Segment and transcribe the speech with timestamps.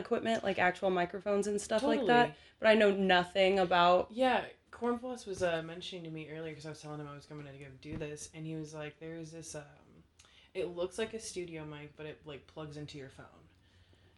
[0.00, 2.36] equipment, like actual microphones and stuff like that.
[2.58, 4.08] But I know nothing about.
[4.10, 4.42] Yeah,
[4.72, 7.46] Cornfloss was uh, mentioning to me earlier because I was telling him I was coming
[7.46, 9.54] to go do this, and he was like, "There is this.
[9.54, 9.62] Um,
[10.54, 13.26] it looks like a studio mic, but it like plugs into your phone,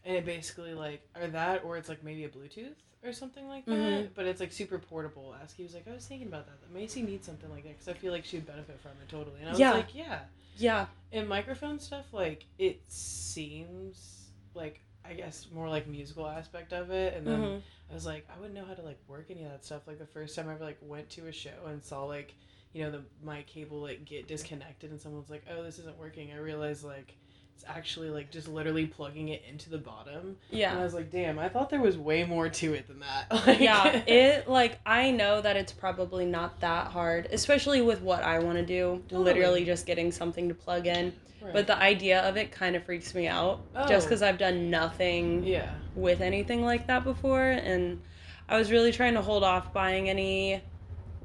[0.05, 2.75] and it basically like or that or it's like maybe a Bluetooth
[3.05, 3.73] or something like that.
[3.75, 4.09] Mhm.
[4.15, 5.35] But it's like super portable.
[5.43, 6.61] Ask he was like, I was thinking about that.
[6.61, 9.41] That Macy needs something like that because I feel like she'd benefit from it totally.
[9.41, 9.73] And I was Yeah.
[9.73, 10.21] like, yeah.
[10.57, 10.87] Yeah.
[11.13, 17.15] And microphone stuff, like it seems like I guess more like musical aspect of it,
[17.15, 17.63] and then Mhm.
[17.91, 19.87] I was like, I wouldn't know how to like work any of that stuff.
[19.87, 22.35] Like the first time I ever like went to a show and saw like,
[22.73, 26.33] you know, the my cable like get disconnected and someone's like, oh, this isn't working.
[26.33, 27.17] I realized like
[27.63, 30.37] it's actually like just literally plugging it into the bottom.
[30.51, 30.73] Yeah.
[30.73, 33.27] And I was like, damn, I thought there was way more to it than that.
[33.47, 34.03] Like, yeah.
[34.07, 38.59] It like I know that it's probably not that hard, especially with what I want
[38.59, 39.03] to do.
[39.09, 39.25] Totally.
[39.25, 41.13] Literally just getting something to plug in.
[41.41, 41.53] Right.
[41.53, 44.09] But the idea of it kind of freaks me out, just Oh.
[44.09, 48.01] because I've done nothing yeah, with anything like that before and
[48.49, 50.61] I was really trying to hold off buying any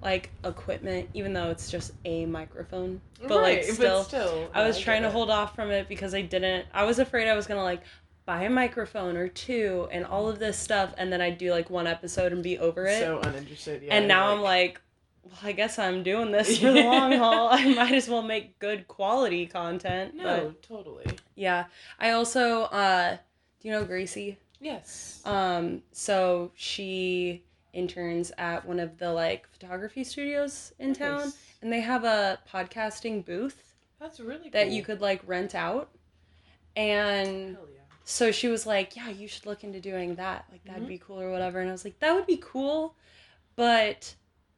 [0.02, 4.78] like equipment even though it's just a microphone but like Right, still, still, I was
[4.78, 5.12] yeah, trying to it.
[5.12, 7.82] hold off from it because I didn't I was afraid I was to like
[8.26, 11.70] buy a microphone or two and all of this stuff and then I'd do like
[11.70, 13.84] one episode and be over it so uninterested.
[13.84, 14.82] Yeah, and now I'm like
[15.24, 17.50] well, I guess I'm doing this for the long haul.
[17.52, 20.16] I might as well make good quality content.
[20.16, 21.06] no, But totally.
[21.36, 21.66] yeah.
[22.00, 23.18] I also uh
[23.60, 24.38] do you know Gracie?
[24.60, 25.22] Yes.
[25.26, 27.44] Um, so she
[27.78, 33.24] interns at one of the like photography studios in town, and they have a podcasting
[33.24, 34.74] booth That's really that cool.
[34.76, 35.90] you could like rent out.
[36.76, 37.80] And yeah.
[38.04, 40.46] so she was like, "Yeah, you should look into doing that.
[40.52, 40.88] Like that'd Mhm.
[40.88, 42.96] be cool or whatever." And I was like, "That would be cool,
[43.56, 44.14] but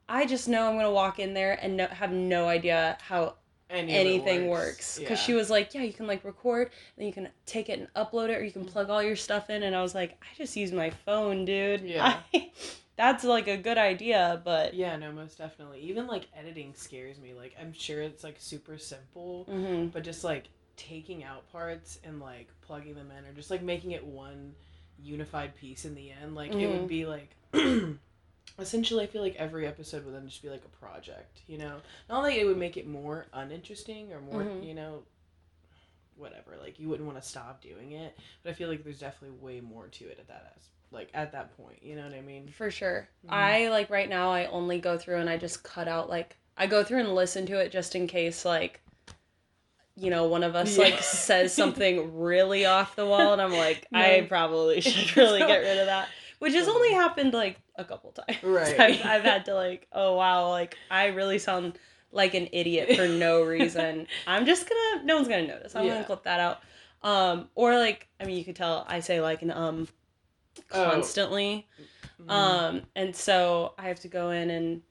[0.08, 3.36] I just know I'm gonna walk in there and no, have no idea how
[3.70, 5.26] Any anything works because Yeah.
[5.26, 8.30] she was like yeah you can like record and you can take it and upload
[8.30, 8.64] it or you Mm-hmm.
[8.64, 11.46] can plug all your stuff in and i was like i just use my phone
[11.46, 12.18] dude Yeah.
[12.34, 12.50] I-
[13.00, 15.80] that's like a good idea but Yeah, no, most definitely.
[15.80, 17.34] Even like editing scares me.
[17.34, 19.94] Like I'm sure it's like super simple, Mhm.
[19.94, 23.92] but just like taking out parts and like plugging them in or just like making
[23.92, 24.54] it one
[25.02, 26.72] unified piece in the end, like it Mhm.
[26.82, 27.30] would be like
[28.60, 31.78] essentially I feel like every episode would then just be like a project, you know?
[32.10, 34.68] Not like it would make it more uninteresting or more, Mhm.
[34.68, 35.04] you know,
[36.18, 36.58] whatever.
[36.62, 39.62] Like you wouldn't want to stop doing it, but I feel like there's definitely way
[39.62, 42.48] more to it at that as like at that point, you know what I mean?
[42.50, 43.34] for sure Mhm.
[43.34, 46.66] i like right now i only go through and i just cut out like i
[46.68, 48.82] go through and listen to it just in case like
[49.96, 50.84] you know one of us Yeah.
[50.86, 55.58] like says something really off the wall and i'm like i probably should really get
[55.60, 56.08] rid of that
[56.40, 58.80] which has only happened like a couple times Right.
[58.80, 61.78] I've, I've had to like oh wow like i really sound
[62.12, 65.94] like an idiot for no reason i'm just gonna no one's gonna notice i'm Yeah.
[65.96, 66.62] gonna clip that out
[67.04, 69.88] um or like i mean you could tell i say like an um.
[70.68, 71.68] Constantly
[72.22, 72.30] Mhm.
[72.30, 74.82] um and so i have to go in and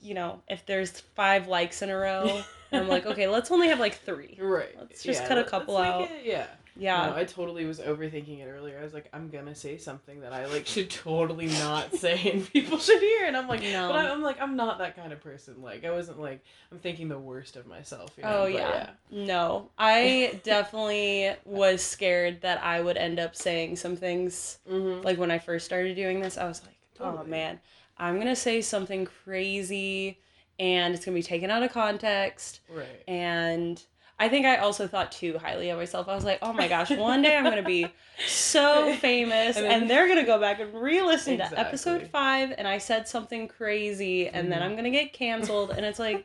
[0.00, 3.78] you know if there's five likes in a row i'm like okay let's only have
[3.80, 4.74] like three Right.
[4.78, 6.02] Let's just cut a couple out.
[6.10, 6.46] it- yeah.
[6.78, 8.78] Yeah No, I totally was overthinking it earlier.
[8.78, 12.46] I was like, I'm gonna say something that I like should totally not say and
[12.52, 13.26] people should hear.
[13.26, 13.88] And I'm like, No.
[13.88, 15.62] but I, I'm like, I'm not that kind of person.
[15.62, 18.10] Like, I wasn't like, I'm thinking the worst of myself.
[18.16, 18.30] You know?
[18.30, 18.90] Oh But, yeah.
[19.10, 24.58] No, I definitely was scared that I would end up saying some things.
[24.70, 25.02] Mm-hmm.
[25.02, 27.60] Like when I first started doing this, I was like, "Oh man,
[27.98, 30.18] I'm gonna say something crazy,
[30.58, 33.02] and it's gonna be taken out of context." Right.
[33.08, 33.82] And
[34.18, 36.08] I think I also thought too highly of myself.
[36.08, 37.86] I was like, "Oh my gosh, one day I'm gonna be
[38.26, 42.78] so famous, And and, they're gonna go back and re-listen to episode five, and I
[42.78, 44.64] said something crazy, and then Mhm.
[44.64, 46.24] I'm gonna get canceled." And it's like,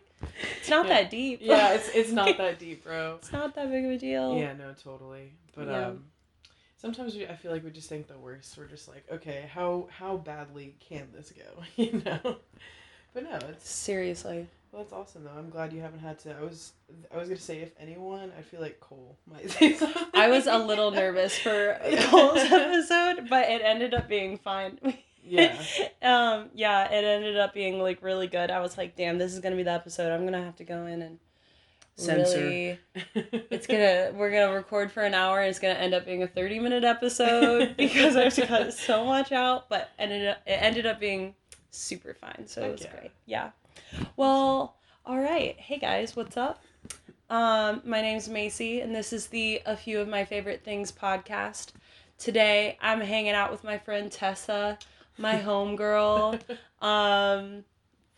[0.60, 1.02] it's not Yeah.
[1.02, 1.40] that deep.
[1.42, 3.16] Yeah, it's it's not that deep, bro.
[3.16, 4.38] It's not that big of a deal.
[4.38, 5.34] Yeah, no, totally.
[5.54, 5.88] But Yeah.
[5.88, 6.06] um,
[6.78, 8.58] sometimes we, I feel like we just think the worst.
[8.58, 11.64] We're just like, okay, how how badly can this go?
[11.76, 12.38] You know.
[13.14, 14.48] But no, it's Seriously.
[14.72, 15.38] Well, that's awesome though.
[15.38, 16.36] I'm glad you haven't had to.
[16.36, 16.72] I was
[17.14, 20.04] I was gonna say if anyone, I feel like Cole might say something.
[20.14, 24.80] I was a little nervous for Cole's episode, but it ended up being fine.
[25.24, 25.56] Yeah.
[26.02, 28.50] um, yeah, it ended up being like really good.
[28.50, 30.12] I was like, damn, this is gonna be the episode.
[30.12, 31.20] I'm gonna have to go in and
[31.96, 32.40] Censor.
[32.40, 32.80] really
[33.52, 36.28] it's gonna we're gonna record for an hour and it's gonna end up being a
[36.28, 40.54] 30 minute episode because I have to cut so much out, but ended up it
[40.54, 41.36] ended up being
[41.70, 42.48] super fine.
[42.48, 42.92] So it was yeah.
[42.92, 43.12] great.
[43.28, 43.50] Yeah.
[44.16, 45.60] Well, all right.
[45.60, 46.64] Hey guys, what's up?
[47.30, 51.70] Um, my name's Macy and this is the A Few of My Favorite Things podcast.
[52.18, 54.78] Today I'm hanging out with my friend Tessa,
[55.18, 56.40] my homegirl.
[56.82, 57.64] Um,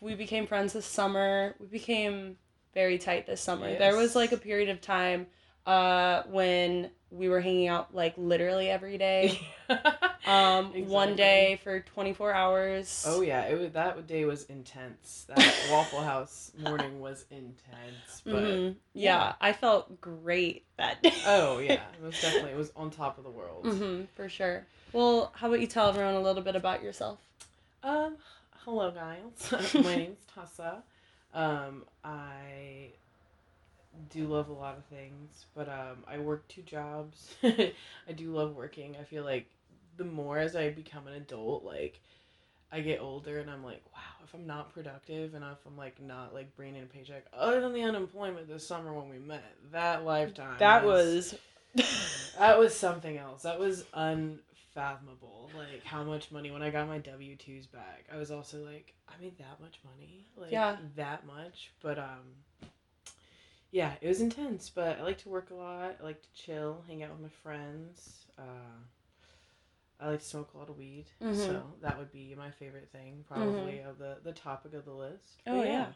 [0.00, 1.54] we became friends this summer.
[1.60, 2.36] We became
[2.72, 3.76] very tight this summer.
[3.76, 5.26] There was like a period of time
[5.66, 9.38] uh when we were hanging out like literally every day.
[10.26, 13.04] Um, one day for 24 hours.
[13.06, 15.26] Oh yeah, it was, that day was intense.
[15.28, 15.38] That
[15.70, 18.76] Waffle House morning was intense, but Mhm.
[18.94, 21.12] yeah, I felt great that day.
[21.26, 23.66] oh yeah, most definitely, it was on top of the world.
[23.66, 24.64] hmm for sure.
[24.94, 27.18] Well, how about you tell everyone a little bit about yourself?
[27.82, 28.16] Um,
[28.64, 29.74] hello guys.
[29.84, 30.82] My name's Tessa.
[31.34, 32.92] Um, I
[34.10, 37.34] do love a lot of things, but um, I work two jobs.
[37.42, 37.72] I
[38.16, 38.96] do love working.
[39.00, 39.46] I feel like
[39.96, 42.00] the more as I become an adult, like
[42.72, 46.00] I get older and I'm like, wow, if I'm not productive and if I'm like
[46.02, 49.44] not like bringing in a paycheck, other than the unemployment this summer when we met,
[49.72, 50.56] that lifetime.
[50.58, 51.38] That is- was.
[52.38, 53.42] that was something else.
[53.42, 55.50] That was unfathomable.
[55.56, 58.04] Like how much money when I got my W twos back.
[58.12, 60.26] I was also like, I made that much money.
[60.36, 60.76] Like Yeah.
[60.96, 61.72] that much.
[61.82, 62.20] But um
[63.74, 64.70] yeah, it was intense.
[64.70, 65.96] But I like to work a lot.
[66.00, 68.26] I like to chill, hang out with my friends.
[68.38, 68.42] Uh
[70.00, 71.36] I like to smoke a lot of weed, Mhm.
[71.36, 75.42] so that would be my favorite thing, probably of the the topic of the list.
[75.46, 75.92] But Oh, yeah.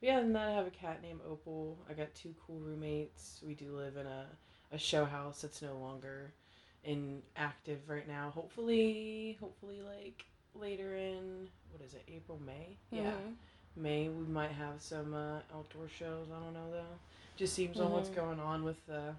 [0.00, 1.78] But yeah, and then I have a cat named Opal.
[1.88, 3.40] I got two cool roommates.
[3.46, 4.26] We do live in a,
[4.72, 6.32] a show house that's no longer
[6.84, 8.30] in active right now.
[8.30, 10.24] Hopefully, hopefully like
[10.54, 12.78] later in what is it, April, May?
[12.90, 13.12] Yeah.
[13.78, 16.26] May we might have some uh, outdoor shows.
[16.34, 16.98] I don't know though.
[17.36, 18.14] Just seems on what's Mhm.
[18.14, 19.14] going on with the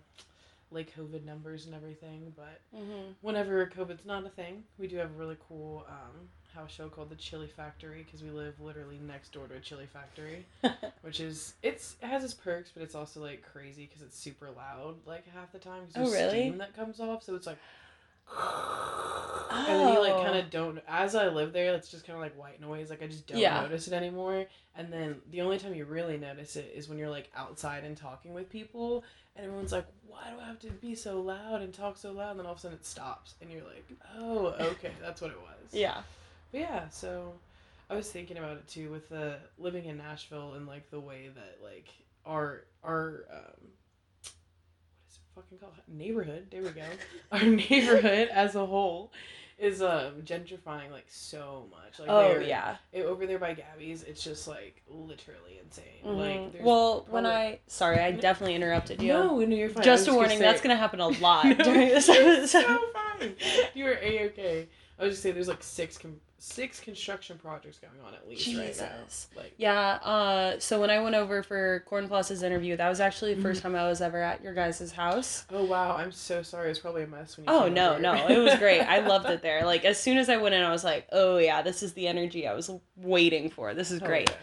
[0.71, 2.33] like COVID numbers and everything.
[2.35, 3.15] But Mhm.
[3.21, 7.09] whenever COVID's not a thing, we do have a really cool um, house show called
[7.09, 10.45] the Chili Factory because we live literally next door to a chili factory,
[11.01, 14.49] which is it's it has its perks, but it's also like crazy because it's super
[14.51, 15.85] loud like half the time.
[15.85, 16.29] 'cause Oh, there's really?
[16.29, 17.59] Steam that comes off, so it's like.
[19.51, 20.23] And then you like Oh.
[20.23, 20.79] kind of don't.
[20.87, 22.89] As I live there, it's just kind of like white noise.
[22.89, 23.61] Like I just don't Yeah.
[23.61, 24.45] notice it anymore.
[24.75, 27.95] And then the only time you really notice it is when you're like outside and
[27.97, 29.03] talking with people,
[29.35, 32.31] and everyone's like, "Why do I have to be so loud and talk so loud?"
[32.31, 33.85] And then all of a sudden it stops, and you're like,
[34.17, 36.01] "Oh, okay, that's what it was." Yeah.
[36.51, 37.33] But yeah, so
[37.89, 41.29] I was thinking about it too with the living in Nashville and like the way
[41.35, 41.89] that like
[42.25, 43.78] our our um what is it
[45.41, 46.83] fucking called neighborhood there we go
[47.31, 49.11] our neighborhood as a whole
[49.57, 52.77] is um gentrifying like so much like Oh yeah.
[52.93, 56.17] it, over there by Gabby's it's just like literally insane Mhm.
[56.17, 59.09] like there's well, when I sorry, I definitely interrupted you.
[59.11, 61.89] no, no you're fine Just a warning, say- that's gonna happen a lot No, during
[61.89, 62.47] this episode.
[62.63, 63.35] so fine.
[63.73, 64.67] You were a okay.
[64.97, 68.47] I was just saying, there's like six com- six construction projects going on at least
[68.57, 69.41] right now.
[69.41, 73.33] Like, Yeah, uh, so when I went over for Corn Plus's interview, that was actually
[73.33, 73.49] the Mm-hmm.
[73.51, 75.45] 1st time I was ever at your guys' house.
[75.51, 76.67] oh wow, I'm so sorry.
[76.67, 77.51] It was probably a mess when you.
[77.53, 78.01] Oh no, over.
[78.01, 78.81] no, it was great.
[78.81, 79.65] I loved it there.
[79.65, 82.07] Like as soon as I went in, I was like, "Oh yeah, this is the
[82.07, 83.73] energy I was waiting for.
[83.73, 84.35] This is Oh, great." yeah.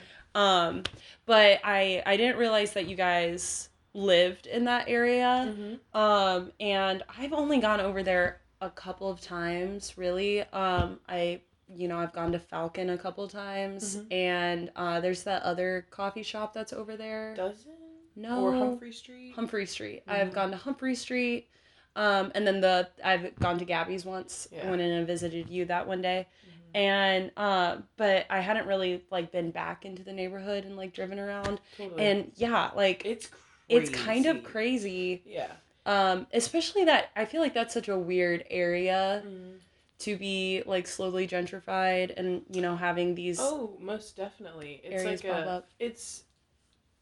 [0.67, 0.83] Um,
[1.25, 5.55] but I I didn't realize that you guys lived in that area.
[5.59, 5.79] Mhm.
[5.99, 10.43] Um, and I've only gone over there a couple of times, really.
[10.43, 11.41] Um, I,
[11.75, 14.13] you know, I've gone to Falcon a couple times, Mhm.
[14.13, 17.35] and uh, there's that other coffee shop that's over there.
[17.35, 17.73] Dozen
[18.15, 19.33] no, or Humphrey Street.
[19.35, 20.03] Humphrey Street.
[20.07, 20.35] I've Mhm.
[20.35, 21.49] gone to Humphrey Street,
[21.97, 24.49] um, and then the I've gone to Gabby's once.
[24.53, 24.71] I Yeah.
[24.71, 26.79] went in and visited you that one day, Mhm.
[26.79, 31.19] and uh, but I hadn't really like been back into the neighborhood and like driven
[31.19, 31.61] around.
[31.77, 32.05] Totally.
[32.05, 33.29] And yeah, like it's
[33.69, 35.19] it's kind of crazy.
[35.19, 35.51] crazy Yeah.
[35.87, 39.59] um especially that i feel like that's such a weird area Mhm.
[39.99, 44.81] To be like slowly gentrified and you know having these Oh, most definitely.
[44.85, 45.51] It's areas like pop a.
[45.51, 46.25] up It's.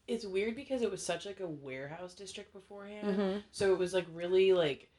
[0.07, 3.17] It's weird because it was such like a warehouse district beforehand.
[3.17, 3.43] Mhm.
[3.51, 4.89] So it was like really like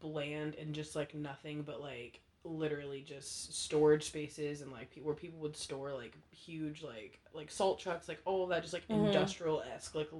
[0.00, 5.38] bland and just like nothing but like literally just storage spaces and like where people
[5.40, 9.06] would store like huge like like salt trucks like all that just like Mhm.
[9.06, 10.10] industrial esque like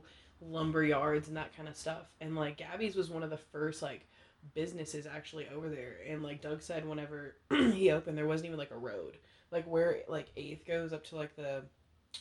[0.40, 3.82] lumber yards and that kind of stuff and like Gabby's was one of the first
[3.82, 4.06] like
[4.54, 8.70] businesses actually over there and like Doug said whenever he opened there wasn't even like
[8.70, 9.16] a road
[9.50, 11.62] like where like eighth goes up to like the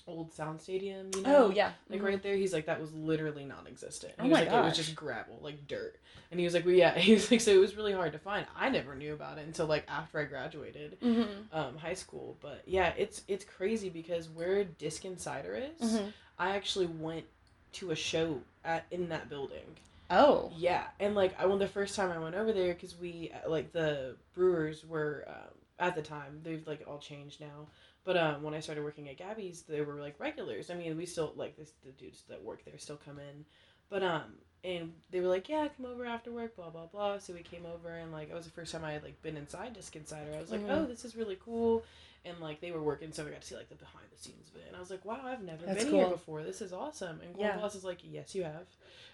[0.07, 2.05] old sound stadium you know oh yeah like Mhm.
[2.05, 4.13] right there, he's like that was literally non-existent.
[4.19, 5.97] Oh was my like it was just gravel, like dirt.
[6.31, 6.97] And he was like, well, yeah.
[6.97, 8.47] He was like, so it was really hard to find.
[8.55, 11.27] I never knew about it until like after I graduated Mhm.
[11.51, 12.37] um, high school.
[12.41, 16.11] But yeah, it's it's crazy because where Diskin Cider is, Mhm.
[16.39, 17.25] I actually went
[17.73, 19.75] to a show at in that building.
[20.13, 23.31] Oh Yeah, and like I went the first time I went over there because we
[23.33, 27.67] uh, like the brewers were um, at the time they've like all changed now.
[28.05, 30.69] But um, when I started working at Gabby's, they were like regulars.
[30.69, 31.71] I mean, we still like this.
[31.83, 33.45] The dudes that work there still come in,
[33.89, 37.17] but um, and they were like, yeah, come over after work, blah blah blah.
[37.17, 39.37] So we came over, and like it was the first time I had like been
[39.37, 40.31] inside Diskin Cider.
[40.35, 40.69] I was like, Mhm.
[40.69, 41.83] oh, this is really cool.
[42.25, 44.49] And like they were working, so I got to see like the behind the scenes
[44.49, 44.67] of it.
[44.67, 46.43] And I was like, wow, I've never That's been here before.
[46.43, 47.19] This is awesome.
[47.21, 47.49] And Yeah.
[47.49, 48.67] Corn Plus is like, yes, you have.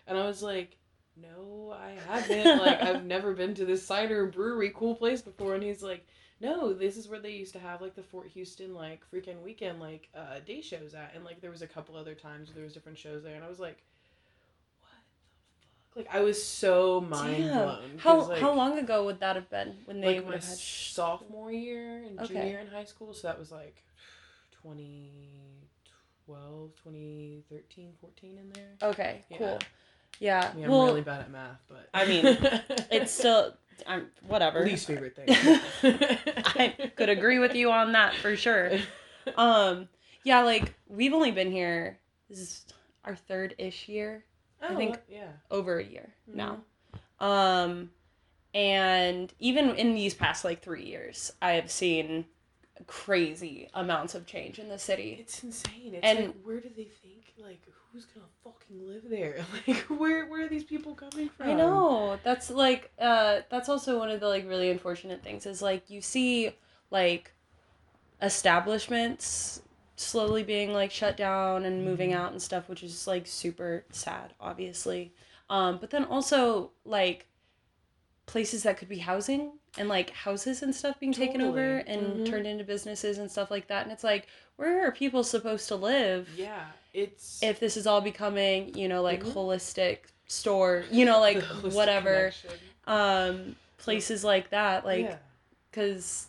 [0.06, 0.77] And I was like,
[1.22, 2.56] no, I haven't.
[2.56, 5.56] like, I've never been to this cider brewery, cool place before.
[5.56, 6.06] And he's like,
[6.40, 9.80] no, this is where they used to have like the Fort Houston like freaking weekend
[9.80, 12.64] like uh, day shows at, and like there was a couple other times where there
[12.64, 13.84] was different shows there, and I was like,
[14.82, 14.92] what
[15.94, 15.96] the fuck?
[15.96, 17.54] Like I was so mind Damn.
[17.54, 17.98] blown.
[17.98, 20.58] How like, how long ago would that have been when they like would have had?
[20.58, 22.28] sophomore year and Okay.
[22.28, 23.84] junior year in high school, so that was like
[24.52, 28.78] 2012, 2013, 14 in there.
[28.82, 29.38] Okay, Yeah.
[29.38, 29.60] cool.
[30.20, 30.50] Yeah.
[30.51, 32.25] I mean, I'm well, really bad at math, but I mean,
[32.92, 33.54] it's still
[33.88, 34.63] I'm whatever.
[34.66, 35.28] least favorite thing.
[36.56, 38.72] I could agree with you on that for sure.
[39.38, 39.88] Um,
[40.24, 42.00] yeah, like we've only been here.
[42.30, 42.66] This is
[43.06, 44.25] our third ish year,
[44.62, 45.30] Oh, think- yeah.
[45.50, 46.36] over a year Mhm.
[46.36, 46.58] now.
[47.20, 47.92] Um,
[48.54, 52.25] and even in these past like three years, I have seen
[52.88, 55.18] crazy amounts of change in the city.
[55.22, 55.94] It's insane.
[55.96, 57.34] It's And- like, where do they think?
[57.38, 59.43] Like, who's gonna fucking live there?
[59.67, 61.50] Like, where where are these people coming from?
[61.50, 62.19] I know.
[62.24, 66.01] That's like uh that's also one of the like really unfortunate things is like you
[66.01, 66.51] see
[66.91, 67.34] like
[68.22, 69.62] establishments
[69.96, 72.15] slowly being like shut down and moving Mhm.
[72.15, 75.13] out and stuff which is like super sad obviously.
[75.50, 77.27] Um but then also like
[78.25, 81.96] places that could be housing and like houses and stuff being taken over Totally.
[82.03, 82.25] and Mhm.
[82.25, 84.27] turned into businesses and stuff like that and it's like
[84.58, 86.29] where are people supposed to live?
[86.38, 86.65] Yeah,
[87.00, 89.34] it's if this is all becoming, you know, like Mhm.
[89.34, 92.36] holistic store, you know, like whatever,
[92.88, 95.18] um, places like that, like,
[95.72, 96.27] cause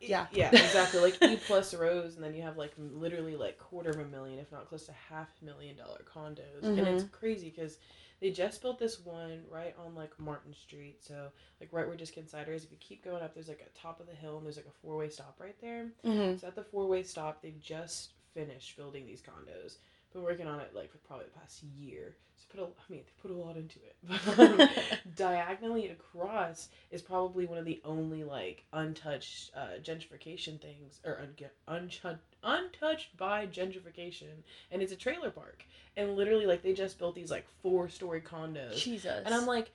[0.00, 0.26] It- yeah.
[0.30, 0.98] yeah, exactly.
[1.00, 4.38] Like E plus rows, and then you have like literally like quarter of a million,
[4.38, 7.08] if not close to half a million dollar condos, and it's Mm-hmm.
[7.12, 7.78] crazy because
[8.20, 11.28] they just built this one right on like Martin Street, so
[11.60, 12.64] like right where Diskin Cider is.
[12.64, 14.66] If you keep going up, there's like a top of the hill, and there's like
[14.66, 15.88] a four way stop right there.
[16.04, 16.40] mhm.
[16.40, 19.76] So at the four way stop, they've just finished building these condos.
[20.12, 22.16] Been working on it like for probably the past year.
[22.36, 23.96] So put a, I mean, they put a lot into it.
[24.02, 24.68] But um,
[25.16, 31.50] diagonally across is probably one of the only like untouched uh, gentrification things, or un-
[31.68, 35.64] untouched untouched by gentrification, and it's a trailer park.
[35.96, 38.76] And literally, like they just built these like four story condos.
[38.76, 39.70] Jesus, And I'm like,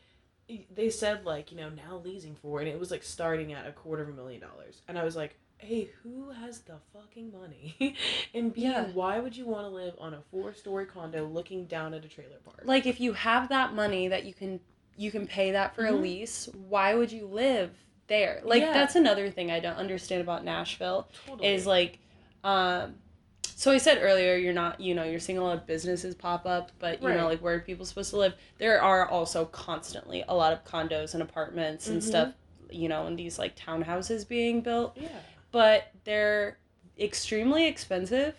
[0.74, 3.72] they said like you know now leasing for, and it was like starting at a
[3.72, 7.96] quarter of a million dollars, and I was like, hey, who has the fucking money?
[8.34, 8.86] and B, Yeah.
[8.94, 12.08] why would you want to live on a four story condo looking down at a
[12.08, 12.62] trailer park?
[12.66, 14.60] like if you have that money that you can
[14.98, 16.02] you can pay that for a Mhm.
[16.02, 17.72] lease, why would you live
[18.08, 18.40] there?
[18.46, 18.72] Like Yeah.
[18.72, 21.50] that's another thing I don't understand about Nashville totally.
[21.54, 22.00] is like,
[22.44, 22.96] um.
[23.58, 26.46] So I said earlier, you're not, you know, you're seeing a lot of businesses pop
[26.46, 27.18] up, but you Right.
[27.18, 28.34] know, like where are people supposed to live?
[28.58, 32.06] There are also constantly a lot of condos and apartments and Mhm.
[32.06, 32.34] stuff,
[32.70, 35.08] you know, and these like townhouses being built, yeah.
[35.56, 36.58] But they're
[37.00, 38.36] extremely expensive,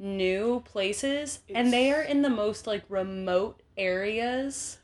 [0.00, 4.78] new places, and they are in the most like remote areas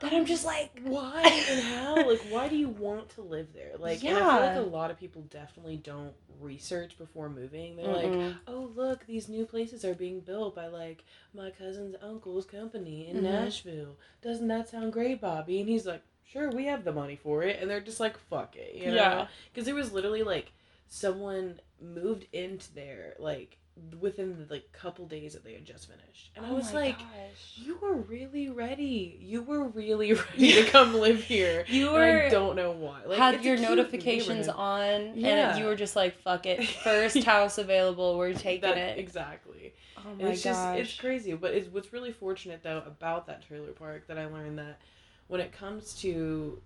[0.00, 2.06] that I'm just like, why and how?
[2.06, 3.72] Like, why do you want to live there?
[3.78, 4.58] Like, and I feel like Yeah.
[4.58, 7.76] a lot of people definitely don't research before moving.
[7.76, 8.34] They're like, Mm-mm.
[8.46, 11.04] oh look these new places are being built by like
[11.34, 13.22] my cousin's uncle's company in Mhm.
[13.22, 17.42] nashville doesn't that sound great bobby and he's like sure we have the money for
[17.42, 19.26] it and they're just like fuck it you know Yeah.
[19.52, 20.52] because there was literally like
[20.90, 23.56] someone moved into there like
[24.00, 26.32] within the like couple days that they had just finished.
[26.36, 27.06] And i Oh was like gosh.
[27.54, 29.16] you were really ready.
[29.22, 31.64] You were really ready to come live here.
[31.68, 33.04] You and i don't know why.
[33.06, 35.50] Like, had your notifications on Yeah.
[35.52, 36.62] and you were just like fuck it.
[36.84, 38.18] First house available.
[38.18, 38.98] We're taking That- it.
[38.98, 39.72] exactly.
[39.96, 41.32] Oh And my it's gosh just it's crazy.
[41.34, 44.80] But it's what's really fortunate though about that trailer park that i learned that
[45.28, 46.60] when it comes to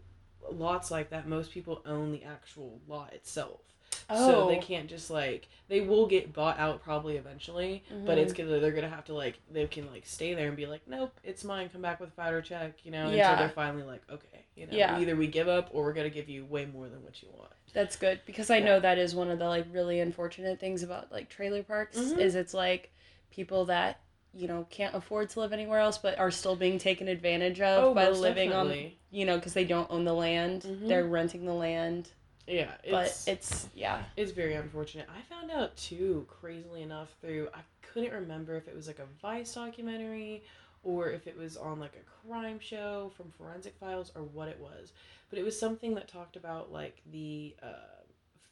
[0.50, 3.61] lots like that most people own the actual lot itself
[4.08, 4.61] so they Oh.
[4.61, 8.23] can't just like they will get bought out probably eventually but Mhm.
[8.23, 10.82] it's gonna they're gonna have to like they can like stay there and be like
[10.87, 13.30] nope it's mine come back with a fatter check you know Yeah.
[13.32, 14.99] until they're finally like okay you know Yeah.
[15.00, 17.52] either we give up or we're gonna give you way more than what you want
[17.73, 18.64] That's good because I Yeah.
[18.66, 22.18] know that is one of the like really unfortunate things about like trailer parks Mhm.
[22.18, 22.92] is it's like
[23.30, 24.00] people that
[24.37, 27.94] you know can't afford to live anywhere else but are still being taken advantage of
[27.94, 30.88] by Oh, most living on you know because they don't own the land Mhm.
[30.88, 32.11] they're renting the land
[32.46, 35.06] yeah but it's it's yeah It's very unfortunate.
[35.08, 39.06] I found out too, crazily enough, through I couldn't remember if it was like a
[39.22, 40.42] Vice documentary
[40.82, 44.58] or if it was on like a crime show from Forensic Files or what it
[44.60, 44.92] was.
[45.30, 48.02] But it was something that talked about like the uh,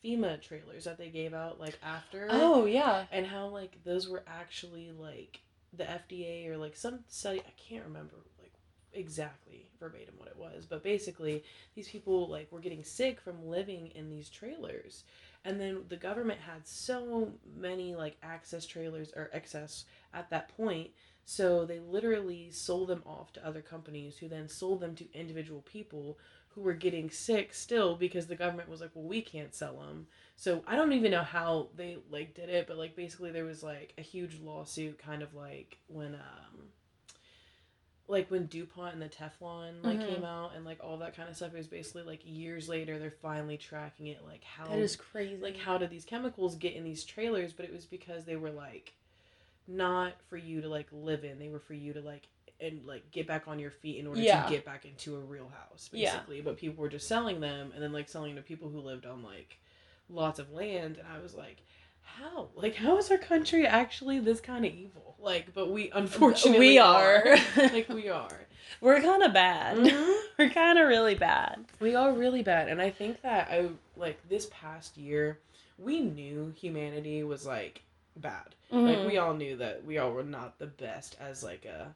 [0.03, 2.29] FEMA trailers that they gave out like after.
[2.31, 5.41] oh yeah And how like those were actually like
[5.75, 8.17] the FDA or like some study I can't remember
[8.95, 11.43] exactly verbatim what it was, but basically
[11.75, 15.05] these people like were getting sick from living in these trailers.
[15.45, 19.85] And then the government had so many like access trailers or excess
[20.15, 20.91] at that point
[21.25, 25.63] So they literally sold them off to other companies who then sold them to individual
[25.63, 26.19] people
[26.49, 30.07] who were getting sick still because the government was like, well, we can't sell them.
[30.37, 33.63] So I don't even know how they like did it, but like basically there was
[33.63, 36.69] like a huge lawsuit, kind of like when um
[38.09, 40.07] like when DuPont and the Teflon like Mhm.
[40.09, 41.55] came out and like all that kind of stuff.
[41.55, 45.37] It was basically like years later they're finally tracking it, like how That is crazy.
[45.37, 47.53] like how did these chemicals get in these trailers?
[47.53, 48.95] But it was because they were like
[49.69, 51.39] not for you to like live in.
[51.39, 52.27] They were for you to like
[52.61, 54.45] and like get back on your feet in order Yeah.
[54.45, 56.13] to get back into a real house, Yeah.
[56.13, 56.41] basically.
[56.43, 59.23] But people were just selling them and then like selling to people who lived on
[59.23, 59.59] like
[60.09, 61.63] lots of land and I was like
[62.05, 62.49] how?
[62.55, 65.17] Like how is our country actually this kind of evil?
[65.21, 67.37] Like but we unfortunately we are.
[67.57, 68.41] like we are.
[68.81, 69.77] We're kind of bad.
[69.79, 70.19] Mhm.
[70.39, 71.65] We're kind of really bad.
[71.79, 75.39] We are really bad, and I think that I like this past year,
[75.79, 77.83] we knew humanity was like
[78.17, 78.55] bad.
[78.71, 79.07] Like Mhm.
[79.07, 81.95] we all knew that we all were not the best as like a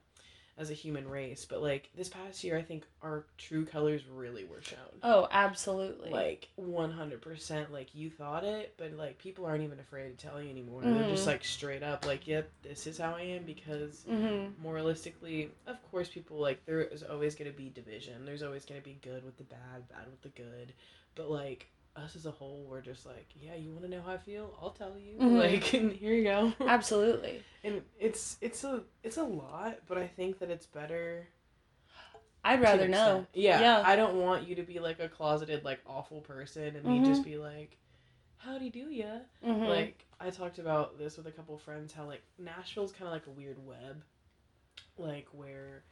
[0.58, 4.44] as a human race, but like this past year, I think our true colors really
[4.44, 4.78] were shown.
[5.02, 6.10] Oh, absolutely.
[6.10, 10.26] Like one hundred percent, like you thought it, but like people aren't even afraid to
[10.26, 10.82] tell you anymore.
[10.82, 11.32] They're just Mhm.
[11.32, 16.08] like straight up, like, "Yep, this is how I am." Because hmm moralistically, of course,
[16.08, 18.24] people like there is always going to be division.
[18.24, 20.72] There's always going to be good with the bad, bad with the good.
[21.14, 24.12] But like us as a whole, we're just like, yeah, you want to know how
[24.12, 24.54] I feel?
[24.60, 25.16] I'll tell you.
[25.18, 25.38] Mhm.
[25.38, 26.52] Like, and here you go.
[26.66, 27.42] Absolutely.
[27.64, 31.26] and it's it's a it's a lot, but I think that it's better.
[32.44, 33.26] I'd rather know.
[33.34, 33.82] Yeah, Yeah.
[33.84, 37.06] I don't want you to be like a closeted like awful person and me Mhm.
[37.06, 37.76] just be like,
[38.36, 39.18] howdy do ya?
[39.42, 43.12] hmm Like I talked about this with a couple friends how like Nashville's kind of
[43.12, 44.02] like a weird web,
[44.96, 45.82] like where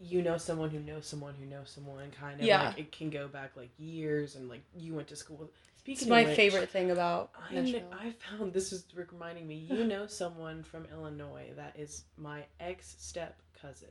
[0.00, 2.68] you know someone who knows someone who knows someone kind of Yeah.
[2.68, 5.36] like it can go back like years and like you went to school.
[5.38, 5.48] with-
[5.84, 7.56] it's Speaking my which, favorite thing about I.
[7.92, 9.54] I found this is reminding me.
[9.56, 13.88] You know someone from Illinois that is my ex step cousin.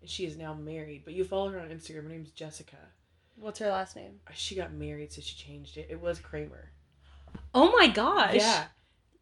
[0.00, 2.04] And she is now married, but you follow her on Instagram.
[2.04, 2.78] Her name's Jessica.
[3.36, 4.20] What's her last name?
[4.26, 5.88] Uh, she got married, so she changed it.
[5.90, 6.70] It was Kramer.
[7.54, 8.34] Oh my gosh.
[8.36, 8.64] Yeah,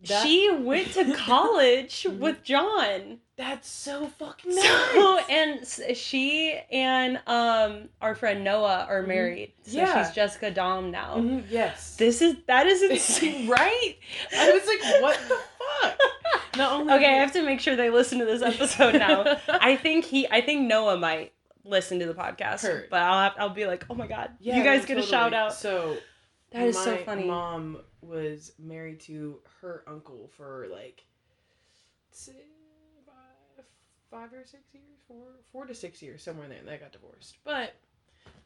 [0.07, 3.19] that- she went to college with John.
[3.37, 4.65] that's so fucking nice.
[4.93, 9.09] So and she and um our friend Noah are Mhm.
[9.09, 9.53] married.
[9.63, 10.05] So Yeah.
[10.05, 11.17] she's Jessica Dom now.
[11.17, 11.97] Mhm, yes.
[11.97, 13.49] This is that is insane.
[13.49, 13.95] right?
[14.37, 15.39] I was like, what the
[15.83, 15.99] fuck?
[16.57, 19.37] Not only okay, I have to make sure they listen to this episode now.
[19.49, 21.33] I think he I think Noah might
[21.65, 22.63] listen to the podcast.
[22.63, 22.89] Heard.
[22.91, 24.31] But I'll have, I'll be like, "Oh my god.
[24.41, 25.97] Yeah, you guys no, get a shout out." So
[26.51, 27.25] That is so funny.
[27.25, 31.05] Mom was married to her uncle for like
[33.07, 33.65] five,
[34.11, 36.59] five or six years, four, four to six years, somewhere in there.
[36.61, 37.75] And they got divorced, but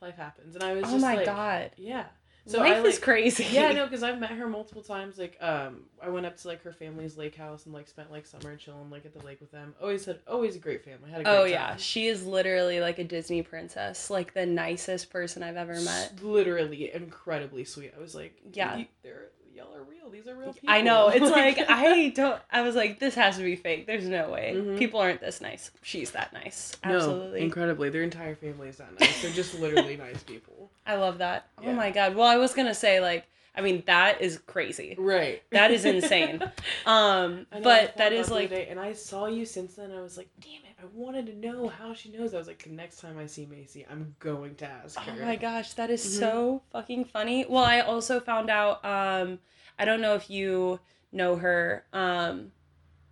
[0.00, 1.70] life happens, and I was oh my like, god.
[1.76, 2.04] yeah.
[2.44, 3.46] So Life I, like, is crazy.
[3.52, 5.16] Yeah, no, because I've met her multiple times.
[5.16, 8.26] Like, um, I went up to like her family's lake house and like spent like
[8.26, 9.76] summer chilling like at the lake with them.
[9.80, 11.08] Always had always a great family.
[11.08, 11.50] Had a great Oh time.
[11.52, 16.18] yeah, she is literally like a Disney princess, like the nicest person I've ever met.
[16.20, 17.92] Literally incredibly sweet.
[17.96, 18.76] I was like, Yeah.
[18.78, 20.10] "You- they're y'all are real.
[20.10, 20.68] These are real people.
[20.70, 21.08] I know.
[21.08, 22.40] It's like I don't.
[22.50, 23.86] I was like, this has to be fake.
[23.86, 24.54] There's no way.
[24.56, 24.78] Mhm.
[24.78, 25.70] People aren't this nice.
[25.82, 26.76] She's that nice.
[26.84, 27.40] No, Absolutely.
[27.42, 27.90] incredibly.
[27.90, 29.22] Their entire family is that nice.
[29.22, 30.70] They're just literally nice people.
[30.86, 31.46] I love that.
[31.64, 32.14] Oh my god.
[32.16, 34.96] Well, I was gonna say like, I mean, that is crazy.
[34.98, 35.42] Right.
[35.50, 36.42] That is insane.
[36.86, 39.92] Um, know, but that is like, day, and I saw you since then.
[39.92, 40.76] I was like, damn it!
[40.82, 42.34] I wanted to know how she knows.
[42.34, 45.12] I was like, the next time I see Macy, I'm going to ask her.
[45.16, 46.18] oh my gosh, that is Mhm.
[46.18, 47.44] so fucking funny.
[47.48, 48.84] Well, I also found out.
[48.84, 49.38] Um,
[49.78, 50.80] I don't know if you
[51.12, 51.84] know her.
[51.92, 52.52] Um,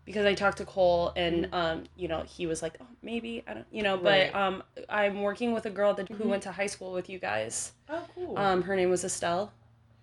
[0.07, 1.55] because I talked to Cole and Mhm.
[1.55, 4.33] um, you know, he was like, oh, maybe I don't, you know, Right.
[4.33, 6.29] but um, I'm working with a girl that who Mhm.
[6.29, 7.73] went to high school with you guys.
[7.89, 8.37] Oh, cool.
[8.37, 9.53] Um, her name was Estelle.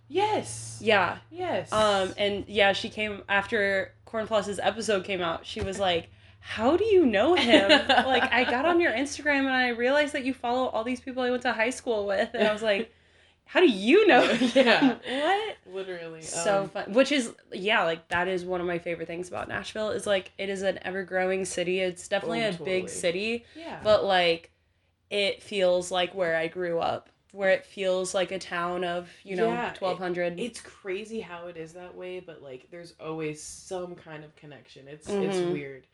[0.07, 0.79] Yes.
[0.81, 1.17] Yeah.
[1.31, 1.71] Yes.
[1.71, 5.45] Um, and yeah, she came after Corn Plus's episode came out.
[5.45, 9.49] She was like, "How do you know him?" like, I got on your Instagram and
[9.49, 12.47] I realized that you follow all these people I went to high school with, and
[12.47, 12.93] I was like,
[13.45, 14.23] "How do you know?"
[14.55, 14.95] Yeah.
[15.07, 15.57] what?
[15.73, 16.21] literally.
[16.21, 16.93] So um, fun.
[16.93, 19.89] Which is yeah, like that is one of my favorite things about Nashville.
[19.91, 21.79] Is like it is an ever growing city.
[21.81, 22.69] It's definitely Oh, a totally.
[22.81, 23.79] big city, yeah.
[23.83, 24.51] but like
[25.09, 27.09] it feels like where I grew up.
[27.37, 30.39] Where it feels like a town of you know Yeah, it- twelve hundred.
[30.39, 34.87] it's crazy how it is that way, but like there's always some kind of connection.
[34.87, 35.51] It's it's Mhm.
[35.51, 35.85] weird.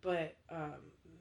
[0.00, 0.80] But um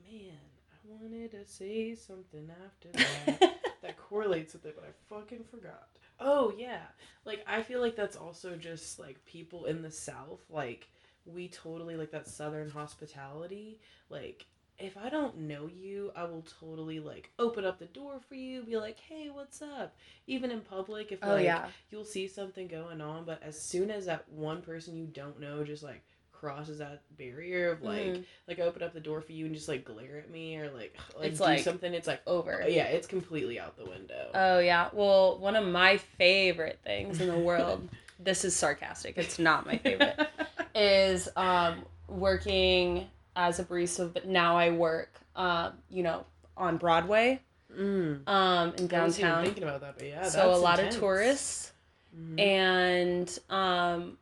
[0.09, 0.39] man,
[0.71, 5.89] I wanted to say something after that that correlates with it, but I fucking forgot.
[6.21, 6.83] Oh yeah.
[7.25, 10.87] Like I feel like that's also just like people in the south like
[11.25, 14.45] we totally like that southern hospitality like
[14.77, 18.63] if I don't know you, I will totally like open up the door for you,
[18.63, 19.95] be like, "Hey, what's up?"
[20.27, 21.67] Even in public, if oh like yeah.
[21.89, 25.63] you'll see something going on, but as soon as that one person you don't know
[25.63, 28.23] just like crosses that barrier of like Mhm.
[28.47, 30.95] like open up the door for you and just like glare at me or like
[31.17, 31.93] like It's do like something.
[31.93, 32.63] It's like over.
[32.67, 34.29] yeah, it's completely out the window.
[34.33, 34.89] Oh yeah.
[34.91, 37.87] Well, one of my favorite things in the world.
[38.19, 39.17] this is sarcastic.
[39.17, 40.19] It's not my favorite.
[40.75, 46.25] is um, working as a barista, but now I work, um, you know,
[46.57, 48.27] on Broadway, mm.
[48.27, 49.43] um, in I wasn't even downtown.
[49.45, 50.95] thinking about that, but yeah, so a lot intense.
[50.95, 51.71] of tourists,
[52.17, 52.39] Mhm.
[52.39, 54.17] and um,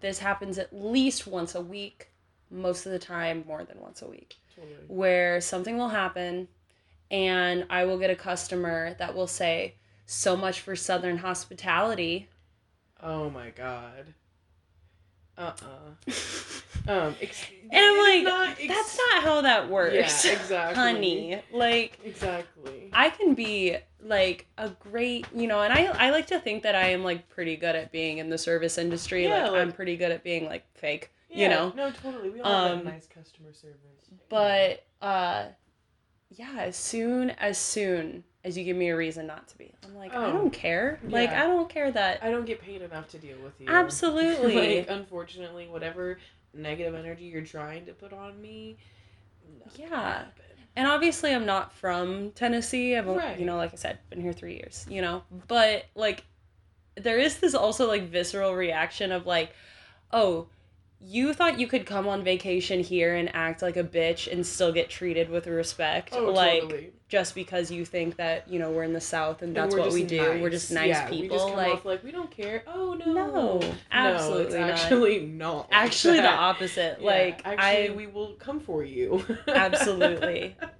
[0.00, 2.08] this happens at least once a week.
[2.50, 4.36] Most of the time, more than once a week.
[4.54, 4.74] Totally.
[4.88, 6.48] where something will happen
[7.10, 9.74] and I will get a customer that will say,
[10.06, 12.28] So much for Southern hospitality.
[13.02, 14.14] Oh my god.
[15.38, 16.12] Uh uh
[16.88, 19.94] Um, ex- And I'm like, not ex- That's not how that works.
[20.24, 20.74] Yeah, exactly.
[20.76, 21.42] Honey.
[21.52, 22.90] Like, Exactly.
[22.92, 26.74] I can be like a great, you know, and I, I like to think that
[26.76, 29.24] I am like pretty good at being in the service industry.
[29.24, 31.72] Yeah, like, like- I'm pretty good at being like fake, Yeah, you know?
[31.76, 32.30] No, totally.
[32.30, 33.80] We all Um, have nice customer service.
[34.28, 35.46] But, uh,
[36.30, 39.96] yeah, as soon as soon as you give me a reason not to be, I'm
[39.96, 41.00] like, I Oh, don't care.
[41.08, 41.30] Like.
[41.30, 42.22] I don't care that.
[42.22, 43.66] I don't get paid enough to deal with you.
[43.68, 44.78] Absolutely.
[44.78, 46.18] like, unfortunately, whatever
[46.54, 48.76] negative energy you're trying to put on me.
[49.76, 50.24] Yeah.
[50.76, 52.96] and obviously I'm not from Tennessee.
[52.96, 53.38] I've, Right.
[53.38, 56.24] you know, like I said, been here three years, you know, but like,
[56.96, 59.52] there is this also like visceral reaction of like,
[60.12, 60.46] oh,
[61.00, 64.72] you thought you could come on vacation here and act like a bitch and still
[64.72, 66.92] get treated with respect, Oh, like totally.
[67.08, 69.92] just because you think that you know we're in the South and And that's what
[69.92, 70.40] we do.
[70.42, 71.22] We're just nice Yeah, people.
[71.22, 72.64] We just like, like we don't care.
[72.66, 73.12] Oh no.
[73.12, 74.70] No, absolutely no, not.
[74.70, 75.56] actually not.
[75.56, 76.98] like actually, the opposite.
[77.00, 79.24] Yeah, like, actually, I we will come for you.
[79.48, 80.56] absolutely.
[80.60, 80.70] God,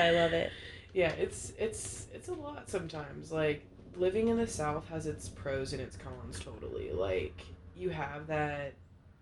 [0.00, 0.52] I love it.
[0.94, 3.30] yeah, it's it's it's a lot sometimes.
[3.32, 3.62] Like
[3.96, 6.38] living in the South has its pros and its cons.
[6.38, 6.92] Totally.
[6.92, 7.40] Like
[7.76, 8.72] you have that.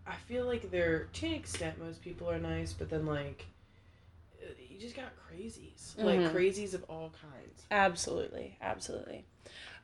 [0.06, 3.46] I feel like they're to an extent most people are nice, but then like
[4.70, 6.32] you just got crazies, like Mhm.
[6.32, 7.62] crazies of all kinds.
[7.70, 9.24] Absolutely, absolutely.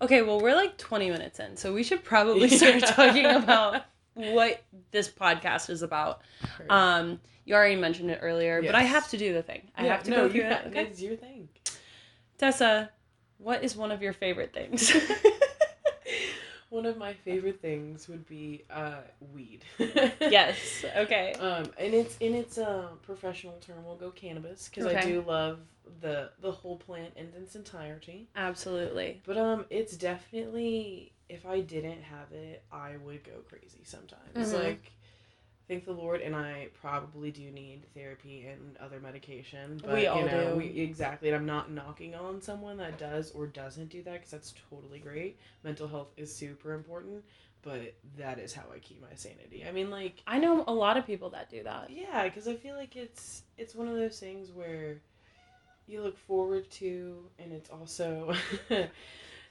[0.03, 4.63] Okay, well, we're like 20 minutes in, so we should probably start talking about what
[4.91, 6.21] this podcast is about.
[6.69, 9.71] Um, you already mentioned it earlier, but I have to do the thing.
[9.77, 10.53] I Yeah, have to no, go through it.
[10.53, 10.83] ha- Okay.
[10.85, 11.49] It's your thing.
[12.39, 12.91] Tessa,
[13.39, 14.93] what is one of your favorite things?
[16.71, 19.03] One of my favorite things would be uh,
[19.35, 19.65] weed.
[20.21, 20.85] yes.
[20.97, 21.33] Okay.
[21.35, 25.61] Um, and it's in its uh, professional term, we'll go cannabis because I do love
[26.01, 28.29] the the whole plant in its entirety.
[28.37, 29.21] Absolutely.
[29.27, 34.53] But um, it's definitely if I didn't have it, I would go crazy sometimes.
[34.53, 34.65] Mhm.
[34.65, 34.93] Like,
[35.71, 39.81] thank the Lord, and I probably do need therapy and other medication.
[39.81, 40.57] But We all you know, do.
[40.57, 44.31] We, exactly, and I'm not knocking on someone that does or doesn't do that because
[44.33, 45.39] that's totally great.
[45.63, 47.23] Mental health is super important,
[47.63, 49.65] but that is how I keep my sanity.
[49.67, 50.21] I mean, like.
[50.27, 51.89] I know a lot of people that do that.
[51.89, 55.01] Yeah, because I feel like it's it's one of those things where
[55.87, 58.35] you look forward to, and it's also.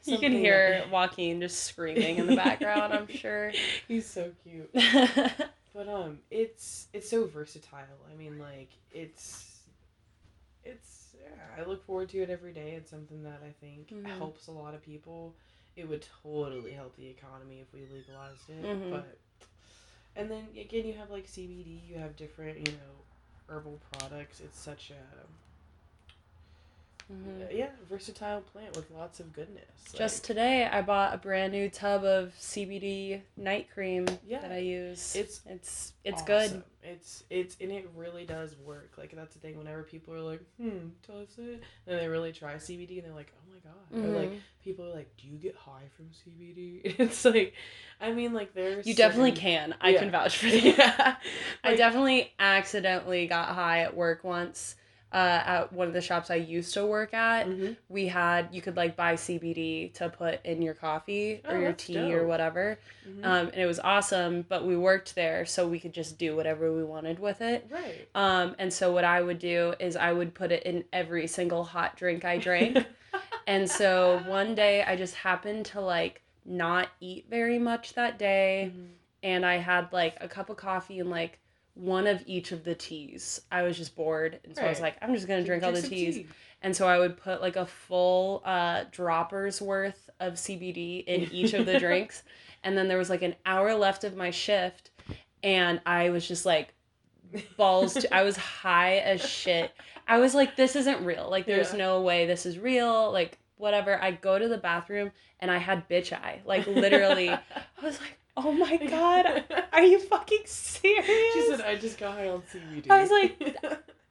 [0.06, 3.52] You can hear Joaquin just screaming in the background, I'm sure.
[3.86, 4.74] He's so cute.
[5.80, 8.00] but um, it's it's so versatile.
[8.12, 9.60] I mean, like it's
[10.66, 12.72] it's yeah, I look forward to it every day.
[12.72, 14.06] It's something that I think Mhm.
[14.18, 15.34] helps a lot of people.
[15.78, 18.90] It would totally help the economy if we legalized it, Mhm.
[18.90, 19.18] but
[20.18, 21.82] and then again, you have like CBD.
[21.88, 22.96] You have different you know
[23.48, 24.42] herbal products.
[24.42, 25.28] It's such a
[27.12, 27.52] Mhm.
[27.52, 29.64] yeah versatile plant with lots of goodness.
[29.94, 34.52] Just Like, today, I bought a brand new tub of CBD night cream Yeah, that
[34.52, 35.16] I use.
[35.16, 36.64] it's it's it's good.
[36.84, 38.94] It's it's and it really does work.
[38.98, 39.58] Like that's the thing.
[39.58, 41.64] Whenever people are like, hmm, does it?
[41.88, 43.60] And they really try CBD and they're like, oh my
[44.04, 44.06] god.
[44.06, 44.40] Or like Mhm.
[44.64, 46.82] people are like, do you get high from CBD?
[47.00, 47.56] It's like,
[48.00, 49.74] I mean, like there's You definitely can.
[49.82, 50.00] I Yeah.
[50.00, 50.64] can vouch for that.
[50.64, 51.16] yeah.
[51.64, 54.76] I definitely accidentally got high at work once.
[55.12, 57.76] Uh, at one of the shops I used to work at, mhm.
[57.88, 61.74] we had you could like buy CBD to put in your coffee or Oh, your
[61.74, 62.28] tea or dope.
[62.28, 63.26] whatever, Mhm.
[63.26, 64.46] um, and it was awesome.
[64.48, 67.66] But we worked there, so we could just do whatever we wanted with it.
[67.72, 68.08] right.
[68.14, 71.64] Um, and so what I would do is I would put it in every single
[71.64, 72.78] hot drink I drank.
[73.48, 78.72] and so one day I just happened to like not eat very much that day
[78.76, 78.90] Mhm.
[79.24, 81.40] and I had like a cup of coffee and like
[81.80, 83.42] one of each of the teas.
[83.52, 85.72] I was just bored and so I was like I'm just going to drink all
[85.72, 86.16] the teas.
[86.16, 86.28] tea.
[86.62, 91.54] And so I would put like a full uh droppers worth of CBD in each
[91.54, 92.24] of the drinks.
[92.64, 94.92] And then there was like an hour left of my shift
[95.44, 96.74] and I was just like
[97.58, 99.72] balls to, I was high as shit.
[100.08, 101.30] I was like, this isn't real.
[101.30, 101.78] Like, there's Yeah.
[101.78, 103.12] no way this is real.
[103.12, 104.02] Like, whatever.
[104.02, 106.42] I go to the bathroom and I had bitch eye.
[106.46, 107.42] Like, literally, I
[107.82, 109.44] was like, Oh my god.
[109.74, 111.06] Are you fucking serious?
[111.34, 113.56] She said, "I just got high on CBD." I was like,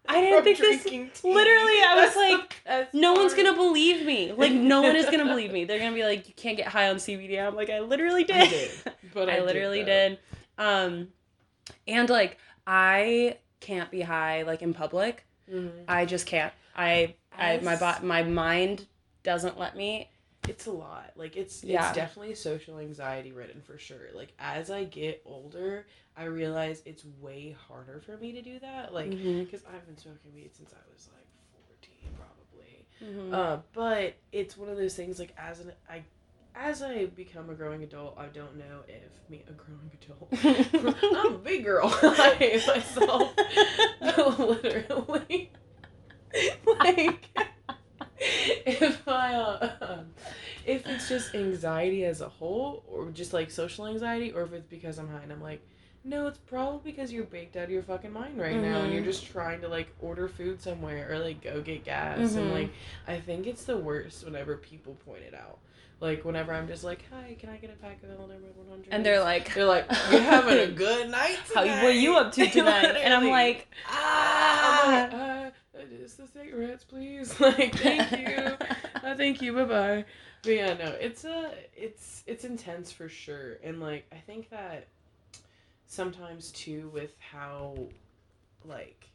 [0.09, 1.11] I didn't think this- tea.
[1.25, 4.33] literally, I was like, no one's gonna believe me.
[4.33, 5.65] Like no one is gonna believe me.
[5.67, 7.39] They're gonna be like, you can't get high on CBD.
[7.45, 8.37] I'm like, I literally did.
[8.37, 8.71] I did,
[9.15, 9.87] but I, I literally though.
[10.11, 10.19] did.
[10.59, 11.09] Um,
[11.87, 15.25] and like I can't be high like in public.
[15.51, 15.71] Mhm.
[15.89, 16.53] I just can't.
[16.77, 18.87] I I my bo- my mind
[19.23, 20.11] doesn't let me.
[20.49, 21.13] It's a lot.
[21.17, 21.89] Like it's Yeah.
[21.89, 24.09] it's definitely social anxiety ridden for sure.
[24.15, 28.93] Like as I get older, I realize it's way harder for me to do that.
[28.95, 31.27] Like because I've been smoking weed since I was like
[31.67, 32.87] fourteen, probably.
[33.31, 33.33] Mhm.
[33.35, 35.19] Uh, but it's one of those things.
[35.19, 36.03] Like as an I,
[36.55, 40.29] as I become a growing adult, I don't know if me a growing adult.
[41.27, 41.89] I'm a big girl.
[42.03, 43.33] I hate myself.
[44.39, 45.53] Literally.
[46.81, 47.29] like
[48.67, 50.03] if I uh,
[50.67, 54.67] if it's just anxiety as a whole or just like social anxiety or if it's
[54.67, 55.61] because I'm high and I'm like
[56.05, 59.03] no, it's probably because you're baked out of your fucking mind right now and you're
[59.03, 59.07] Mhm.
[59.07, 62.53] just trying to like order food somewhere or like go get gas and Mhm.
[62.53, 62.71] like
[63.07, 65.59] I think it's the worst whenever people point it out.
[66.01, 69.05] Like whenever I'm just like, "Hi, can I get a pack of number 100?" and
[69.05, 72.33] they're like, They're like, "You're having a good night How tonight." what are you up
[72.33, 72.85] to tonight?
[72.97, 75.47] and I'm like, I'm like, ah.
[75.47, 75.51] uh,
[76.01, 77.35] just the cigarettes, please.
[77.41, 78.57] Like, thank you.
[79.03, 79.53] uh, thank you.
[79.55, 80.05] Bye bye.
[80.43, 84.87] But yeah, no, it's uh, it's it's intense for sure, and like I think that
[85.87, 87.77] sometimes too with how
[88.65, 89.09] like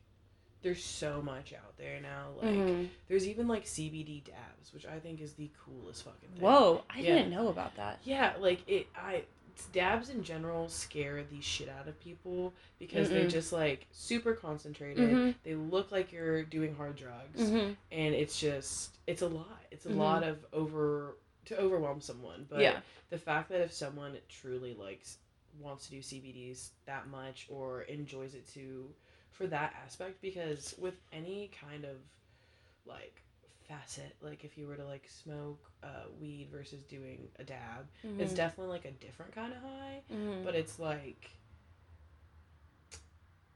[0.63, 2.29] there's so much out there now.
[2.41, 2.89] Like Mhm.
[3.07, 6.41] there's even like CBD dabs, which I think is the coolest fucking thing.
[6.41, 7.15] Whoa, I Yeah.
[7.15, 7.99] didn't know about that.
[8.03, 8.87] Yeah, like it.
[8.95, 9.25] I
[9.71, 13.31] dabs in general scare the shit out of people because they're Mm-mm.
[13.31, 15.11] just like super concentrated.
[15.11, 15.35] Mhm.
[15.43, 17.75] They look like you're doing hard drugs, Mhm.
[17.91, 19.63] and it's just it's a lot.
[19.69, 19.97] It's a Mhm.
[19.97, 22.47] lot of over to overwhelm someone.
[22.49, 22.81] But Yeah.
[23.09, 25.17] the fact that if someone truly likes
[25.59, 28.91] wants to do CBDs that much or enjoys it too
[29.33, 31.97] for that aspect because with any kind of
[32.85, 33.21] like
[33.67, 37.87] facet like if you were to like smoke uh, weed versus doing a dab
[38.19, 38.35] it's Mhm.
[38.35, 40.43] definitely like a different kind of high Mhm.
[40.43, 41.31] but it's like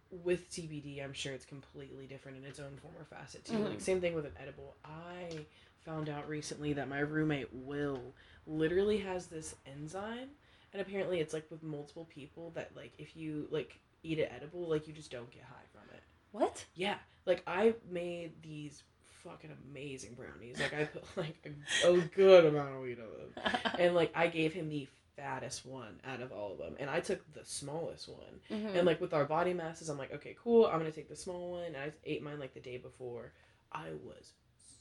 [0.09, 3.53] with CBD, I'm sure it's completely different in its own form or facet too.
[3.55, 3.69] Mhm.
[3.71, 4.75] Like same thing with an edible.
[4.85, 5.45] I
[5.83, 8.13] found out recently that my roommate Will
[8.45, 10.29] literally has this enzyme,
[10.71, 14.67] and apparently it's like with multiple people that like if you like eat an edible,
[14.69, 16.03] like you just don't get high from it.
[16.31, 16.65] what?
[16.75, 18.83] Yeah, like I made these
[19.23, 20.59] fucking amazing brownies.
[20.59, 21.49] Like I put like
[21.83, 23.07] a, a good amount of weed on
[23.43, 26.89] them and like I gave him the fattest one out of all of them, and
[26.89, 28.39] I took the smallest one.
[28.51, 28.75] Mhm.
[28.75, 30.67] And like with our body masses, I'm like, okay, cool.
[30.67, 31.63] I'm gonna take the small one.
[31.63, 33.31] And I ate mine like the day before.
[33.71, 34.31] I was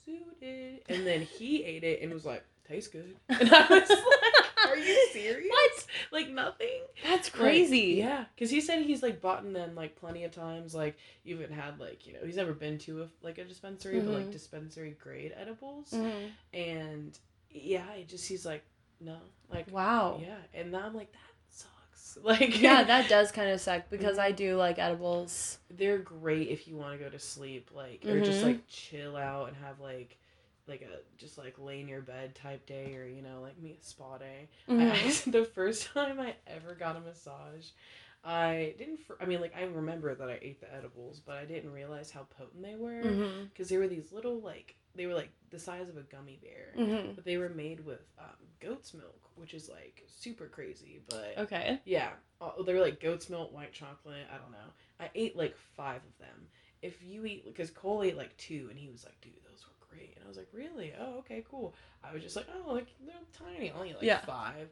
[0.04, 3.16] suited, and then he ate it and was like, tastes good.
[3.28, 3.98] And I was like,
[4.76, 5.50] are you serious?
[5.50, 5.86] What?
[6.12, 6.80] Like nothing.
[7.02, 7.94] That's Like, crazy.
[7.98, 10.74] yeah, because he said he's like bought in them like plenty of times.
[10.74, 14.12] Like even had like you know he's never been to a like a dispensary, but
[14.14, 14.32] like Mhm.
[14.32, 16.30] dispensary grade edibles Mhm.
[16.54, 17.18] and
[17.50, 18.64] yeah, he just he's like,
[19.00, 19.16] no,
[19.50, 20.18] like Wow.
[20.22, 21.18] yeah, and now I'm like that
[21.50, 22.18] sucks.
[22.22, 24.18] Like Yeah, that does kind of suck because.
[24.18, 25.58] I do like edibles.
[25.70, 28.44] they're great if you want to go to sleep, like or just Mhm.
[28.44, 30.16] like chill out and have like
[30.68, 33.76] like a just like lay in your bed type day or you know like me
[33.80, 34.48] a spa day.
[34.68, 34.90] I Mhm.
[35.06, 37.66] actually, the first time I ever got a massage,
[38.24, 38.98] I didn't.
[38.98, 42.10] fr- I mean, like I remember that I ate the edibles, but I didn't realize
[42.10, 43.02] how potent they were
[43.52, 46.74] because they were these little like they were like the size of a gummy bear.
[46.76, 47.14] Mhm.
[47.14, 51.00] but they were made with um, goat's milk, which is like super crazy.
[51.08, 51.80] But Okay.
[51.84, 54.26] yeah, uh, they were like goat's milk, white chocolate.
[54.32, 54.70] I don't know.
[54.98, 56.48] I ate like five of them.
[56.82, 59.72] If you eat, because Cole ate like two, and he was like, "Dude, those were
[59.96, 60.92] great." And I was like, "Really?
[60.98, 63.14] Oh, okay, cool." I was just like, "Oh, like they're
[63.46, 63.70] tiny.
[63.70, 64.20] Only like Yeah.
[64.24, 64.68] five.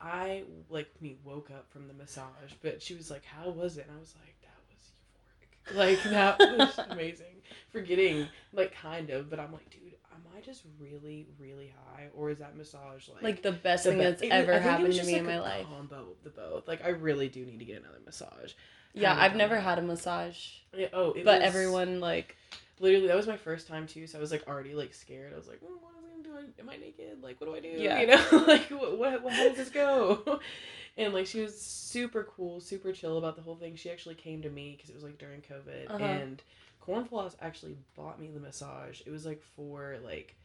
[0.00, 3.86] I like me woke up from the massage, but she was like, "How was it?"
[3.88, 4.92] And I was like, "That was
[5.72, 5.76] euphoric.
[5.76, 7.26] Like that was amazing."
[7.70, 12.30] Forgetting, like kind of, but I'm like, dude, am I just really, really high, or
[12.30, 14.70] is that massage like Like the best the thing that's it- ever I think it
[14.70, 15.66] happened to me in my life.
[15.66, 16.66] Combo of the both.
[16.68, 18.52] Like I really do need to get another massage.
[18.94, 20.38] Yeah, I've never had a massage,
[20.74, 22.36] Yeah, oh, it but was- everyone like
[22.80, 25.32] literally that was my first time too, so I was like already like scared.
[25.32, 26.52] I was like, mm, what am I gonna do?
[26.60, 27.22] Am I naked?
[27.22, 27.68] Like, what do I do?
[27.68, 28.00] Yeah.
[28.00, 30.40] You know, like what, what, what how does this go?
[30.96, 33.76] and like she was super cool, super chill about the whole thing.
[33.76, 36.04] She actually came to me because it was like during COVID, Uh-huh.
[36.04, 36.42] and
[36.86, 39.00] Cornfloss actually bought me the massage.
[39.06, 40.36] It was like for like.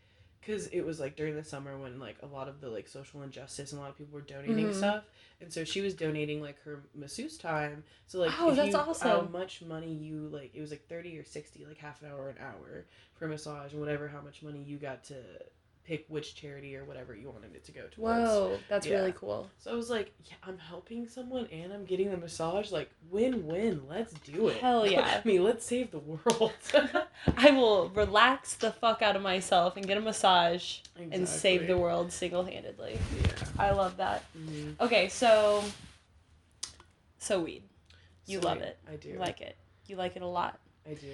[0.46, 3.22] Cause it was like during the summer when like a lot of the like social
[3.22, 4.74] injustice and a lot of people were donating Mhm.
[4.74, 5.04] stuff,
[5.40, 7.84] and so she was donating like her masseuse time.
[8.08, 10.56] So like, Oh, that's you, How much money you like?
[10.56, 13.72] It was like thirty or sixty, like half an hour, an hour for a massage,
[13.74, 14.08] and whatever.
[14.08, 15.16] How much money you got to
[15.92, 17.98] pick which charity or whatever you wanted it to go towards.
[18.30, 19.00] Whoa, that's Yeah.
[19.00, 19.50] really cool.
[19.60, 22.72] So I was like, yeah, I'm helping someone and I'm getting the massage.
[22.72, 23.82] Like, win win.
[23.90, 24.58] Let's do it.
[24.62, 25.20] Hell yeah.
[25.22, 26.54] I mean, let's save the world.
[27.38, 31.78] I will relax the fuck out of myself and get a massage and save the
[31.78, 32.98] world single handedly.
[33.22, 33.32] Yeah.
[33.60, 34.24] I love that.
[34.34, 34.80] Mhm.
[34.80, 35.62] Okay, so
[37.18, 37.64] so weed.
[38.28, 38.78] You So, love it.
[38.90, 39.10] I do.
[39.10, 39.58] You like it.
[39.88, 40.58] You like it a lot.
[40.90, 41.12] I do.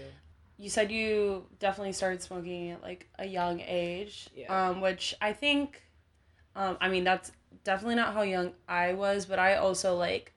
[0.58, 4.28] You said you definitely started smoking at like a young age.
[4.36, 4.70] Yeah.
[4.70, 5.84] Um, which I think
[6.56, 7.32] um, I mean that's
[7.64, 10.34] definitely not how young I was, but I also like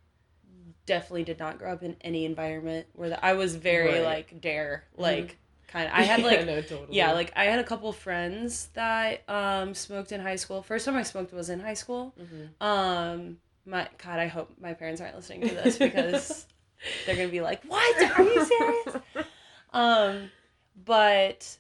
[0.87, 4.03] definitely did not grow up in any environment where the, I was very Right.
[4.03, 5.01] like dare Mhm.
[5.01, 6.87] like kind of I had Yeah, like no, totally.
[6.99, 10.63] yeah like I had a couple friends that um smoked in high school.
[10.63, 12.15] First time I smoked was in high school.
[12.21, 12.49] Mhm.
[12.67, 16.47] Um my god, I hope my parents aren't listening to this because
[17.07, 17.97] they're going to be like, "What?
[18.19, 18.97] Are you serious?"
[19.73, 20.31] Um
[20.85, 21.57] but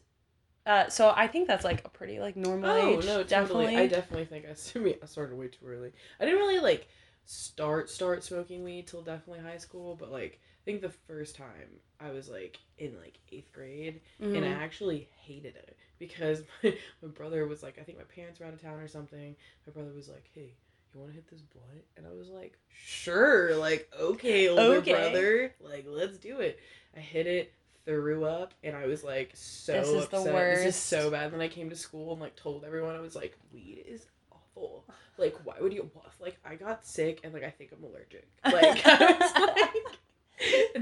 [0.66, 3.04] uh so I think that's like a pretty like normal Oh age.
[3.06, 3.76] no, definitely.
[3.76, 5.92] I definitely think I, I mean, I started way too early.
[6.20, 6.88] I didn't really like
[7.24, 11.80] start start smoking weed till definitely high school, but like I think the first time
[12.00, 14.00] I was like in like eighth grade,
[14.34, 14.56] and I Mhm.
[14.62, 18.52] actually hated it because my, my brother was like, I think my parents were out
[18.54, 19.36] of town or something.
[19.66, 20.54] My brother was like, "Hey,
[20.92, 24.90] you want to hit this blunt?" And I was like, "Sure, like okay, older Okay.
[24.90, 26.58] brother, like let's do it."
[26.96, 27.52] I hit it,
[27.84, 30.56] threw up, and I was like so This is the upset.
[30.56, 31.32] This is so bad.
[31.32, 34.84] Then I came to school and like told everyone I was like, "Weed is awful.
[35.18, 35.90] Like, why would you?
[36.20, 38.28] Like, I got sick and like I think I'm allergic.
[38.44, 40.00] Like, I was like."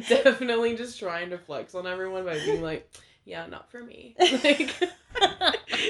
[0.09, 2.89] definitely just trying to flex on everyone by being like,
[3.25, 4.15] yeah, not for me.
[4.45, 4.75] Like,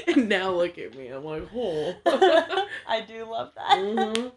[0.07, 1.07] and now look at me.
[1.07, 1.95] I'm like, oh.
[2.87, 3.77] I do love that.
[3.77, 4.31] Mhm.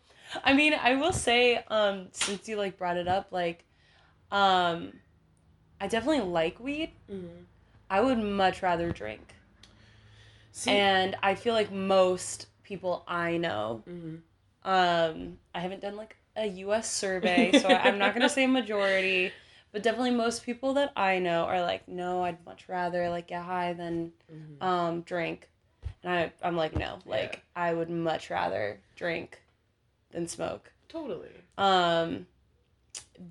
[0.44, 3.64] I mean, I will say, um, since you like brought it up, like,
[4.30, 4.92] um,
[5.83, 6.92] I definitely like weed.
[7.11, 7.47] Mhm.
[7.90, 9.35] I would much rather drink,
[10.53, 14.23] See, and I feel like most people I know, Mhm.
[14.64, 16.88] um, I haven't done like a U.S.
[16.90, 19.33] survey, so I'm not gonna say majority,
[19.73, 23.42] but definitely most people that I know are like, no, I'd much rather like get
[23.42, 24.62] high than Mhm.
[24.64, 25.49] um drink,
[26.05, 27.62] and I I'm like, no, like Yeah.
[27.71, 29.42] I would much rather drink
[30.12, 30.71] than smoke.
[30.88, 31.31] totally.
[31.59, 32.27] Um,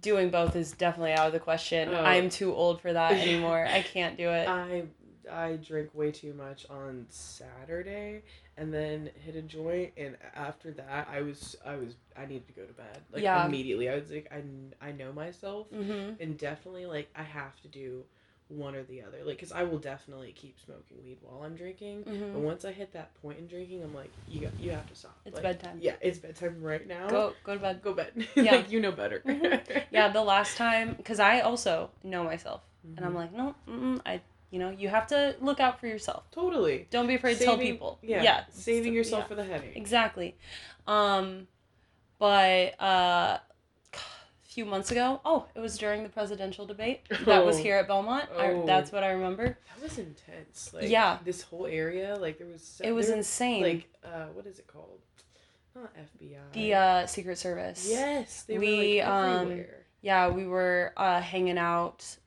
[0.01, 1.89] doing both is definitely out of the question.
[1.89, 2.03] Oh.
[2.03, 3.65] I'm too old for that anymore.
[3.67, 4.47] I can't do it.
[4.47, 4.83] I
[5.31, 8.23] I drink way too much on Saturday
[8.57, 12.53] and then hit a joint and after that I was I was I needed to
[12.53, 13.45] go to bed like Yeah.
[13.45, 14.41] immediately I was like I,
[14.85, 18.03] I know myself hmm and definitely like I have to do
[18.51, 22.03] one or the other like because I will definitely keep smoking weed while I'm drinking
[22.03, 24.87] but hmm once I hit that point in drinking I'm like you got, you have
[24.89, 25.77] to stop It's Like, bedtime.
[25.79, 27.81] yeah it's bedtime right now Go go to bed.
[27.81, 28.55] go bed Yeah.
[28.55, 29.61] like you know better Mhm.
[29.91, 32.61] Yeah, the last time, because I also know myself,
[32.95, 33.15] and I'm Mhm.
[33.15, 33.55] like, no,
[34.05, 36.23] I, you know, you have to look out for yourself.
[36.31, 37.99] totally Don't be afraid to tell people.
[38.01, 39.27] yeah, yeah, saving yourself yeah.
[39.27, 40.35] for the headache Exactly.
[40.87, 41.47] Um,
[42.19, 43.39] but uh,
[44.51, 47.63] few months ago, oh, it was during the presidential debate that was Oh.
[47.63, 48.27] here at Belmont.
[48.37, 48.65] I, Oh.
[48.65, 49.57] that's what I remember.
[49.73, 50.73] That was intense.
[50.73, 51.19] Like, Yeah.
[51.23, 52.61] This whole area, like there was.
[52.61, 53.63] so- It was there- insane.
[53.63, 54.99] Like, uh, what is it called?
[55.73, 56.51] Not FBI.
[56.51, 57.87] the uh, Secret Service.
[57.89, 59.65] Yes, they we, were like um.
[60.01, 62.17] Yeah, we were uh, hanging out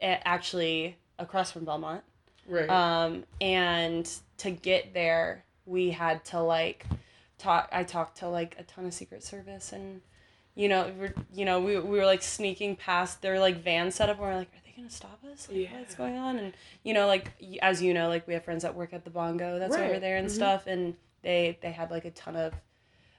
[0.00, 2.02] at, actually across from Belmont.
[2.46, 2.70] right.
[2.70, 6.86] Um, and to get there, we had to like
[7.36, 7.68] talk.
[7.70, 10.00] I talked to like a ton of Secret Service, and
[10.56, 14.16] you know, we're you know we, we were like sneaking past their like van setup,
[14.18, 15.48] and we're like, are they gonna stop us?
[15.52, 16.38] Like, what's going on?
[16.38, 17.30] And you know, like
[17.62, 20.16] as you know, like we have friends that work at the Bongo that's over there
[20.16, 20.32] and Mhm.
[20.32, 22.54] stuff, and they they had like a ton of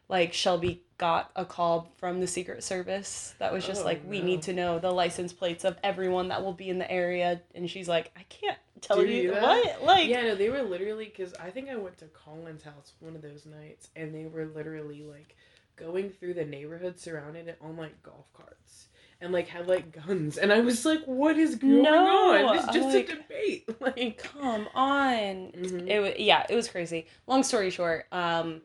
[0.10, 4.20] like Shelby got a call from the Secret Service that was just Oh, like, we
[4.20, 4.26] no.
[4.26, 7.70] need to know the license plates of everyone that will be in the area, and
[7.70, 11.50] she's like, I can't tell you what like yeah, no, they were literally because I
[11.52, 15.36] think I went to Colin's house one of those nights, and they were literally like
[15.78, 18.88] going through the neighborhood surrounding it on like golf carts.
[19.20, 22.56] And like had like guns, and I was like, "What is going No, on?
[22.58, 25.88] It's just like- a debate." Like, come on Mhm.
[25.88, 28.62] it was yeah it was crazy long story short um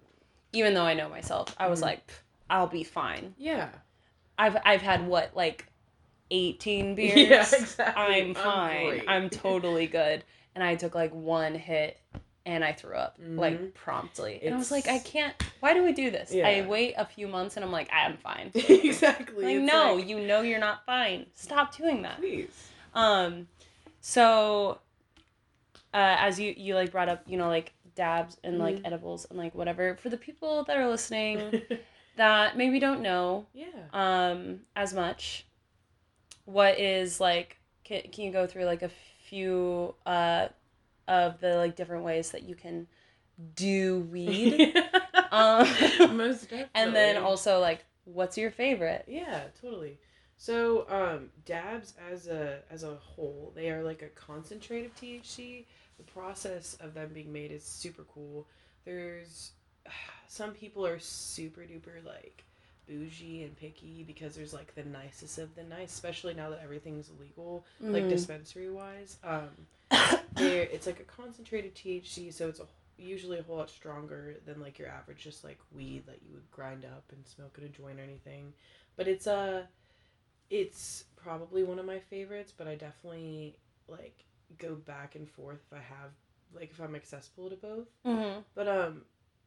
[0.52, 1.84] even though i know myself i was Mhm.
[1.84, 2.10] like
[2.50, 3.68] i'll be fine yeah,
[4.38, 5.66] i've i've had what like
[6.30, 8.02] 18 beers yeah, exactly.
[8.02, 9.04] i'm fine great.
[9.08, 11.98] I'm, totally good and i took like one hit
[12.46, 13.74] and i threw up like Mhm.
[13.74, 17.04] promptly and i was like i can't why do we do this i wait a
[17.04, 19.44] few months and i'm like i'm fine exactly.
[19.44, 22.68] like It's no like, you know you're not fine stop doing that please.
[22.94, 23.48] Um,
[24.00, 24.80] so,
[25.94, 28.86] uh, as you you like brought up, you know, like dabs and like Mhm.
[28.86, 29.96] edibles and like whatever.
[29.96, 31.62] For the people that are listening
[32.16, 33.66] that maybe don't know yeah.
[33.92, 35.46] um as much,
[36.44, 37.58] what is like?
[37.84, 38.90] Can can you go through like a
[39.28, 40.48] few uh
[41.08, 42.86] of the like different ways that you can
[43.54, 44.74] do weed.
[45.32, 45.66] um,
[46.16, 46.66] Most definitely.
[46.74, 49.04] and then also like, what's your favorite?
[49.08, 49.98] Yeah, totally.
[50.36, 55.66] So, um, dabs as a as a whole, they are like a concentrate of THC.
[55.98, 58.46] The process of them being made is super cool.
[58.84, 59.52] There's
[60.28, 62.44] some people are super duper like
[62.88, 67.10] bougie and picky because there's like the nicest of the nice, especially now that everything's
[67.20, 68.08] legal, like Mhm.
[68.08, 69.18] dispensary wise.
[69.22, 69.50] Um,
[70.34, 72.66] there it's like a concentrated THC, so it's a,
[72.96, 76.50] usually a whole lot stronger than like your average just like weed that you would
[76.50, 78.52] grind up and smoke in a joint or anything.
[78.96, 79.62] But it's uh
[80.50, 83.58] it's probably one of my favorites, but I definitely
[83.88, 84.24] like
[84.58, 86.10] go back and forth if I have
[86.54, 87.88] like if I'm accessible to both.
[88.06, 88.40] Mm-hmm.
[88.54, 89.02] But um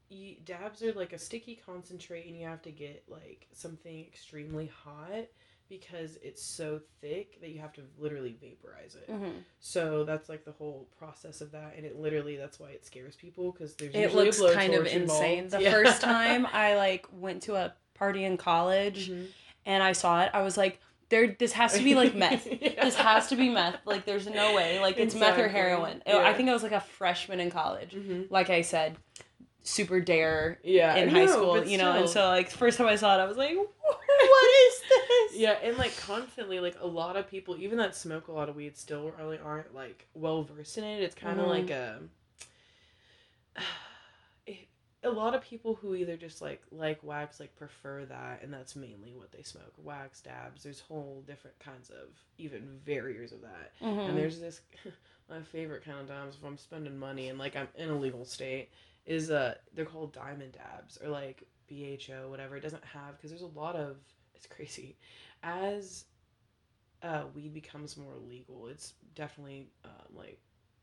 [0.10, 4.68] you, dabs are like a sticky concentrate and you have to get like something extremely
[4.84, 5.26] hot
[5.70, 9.09] because it's so thick that you have to literally vaporize it.
[9.11, 9.39] Mm-hmm.
[9.59, 13.16] So that's like the whole process of that, and it literally that's why it scares
[13.16, 15.39] people because there's It looks kind of insane.
[15.45, 15.51] involved.
[15.51, 15.72] The Yeah.
[15.72, 19.28] first time I like went to a party in college Mhm.
[19.66, 22.47] and I saw it, I was like, there this has to be like meth.
[22.47, 22.84] Yeah.
[22.84, 23.78] This has to be meth.
[23.86, 24.80] Like there's no way.
[24.80, 26.01] Like it's meth or heroin.
[26.05, 26.18] Yeah.
[26.18, 27.93] I think I was like a freshman in college.
[27.93, 28.30] Mhm.
[28.30, 28.97] Like I said,
[29.61, 32.95] super dare Yeah, in high know, school, you know, and so like first time I
[32.97, 33.55] saw it, I was like,
[34.56, 35.39] is this?
[35.39, 38.56] Yeah, and like constantly, like a lot of people, even that smoke a lot of
[38.56, 41.01] weed, still really aren't like well versed in it.
[41.03, 41.49] It's kind of Mhm.
[41.49, 41.99] like a.
[44.45, 44.68] it-
[45.03, 48.76] A lot of people who either just like like wax like prefer that, and that's
[48.76, 49.74] mainly what they smoke.
[49.78, 50.64] Wax dabs.
[50.64, 52.08] There's whole different kinds of
[52.39, 53.72] even variers of that.
[53.82, 54.10] Mhm.
[54.10, 54.62] And there's this
[55.30, 58.26] my favorite kind of times if I'm spending money and like I'm in a legal
[58.26, 58.70] state
[59.06, 62.58] is uh they're called diamond dabs or like BHO whatever.
[62.58, 63.97] It doesn't have because there's a lot of
[64.36, 64.98] it's crazy
[65.44, 66.06] as
[67.04, 68.68] uh weed becomes more legal.
[68.68, 70.40] It's definitely um, like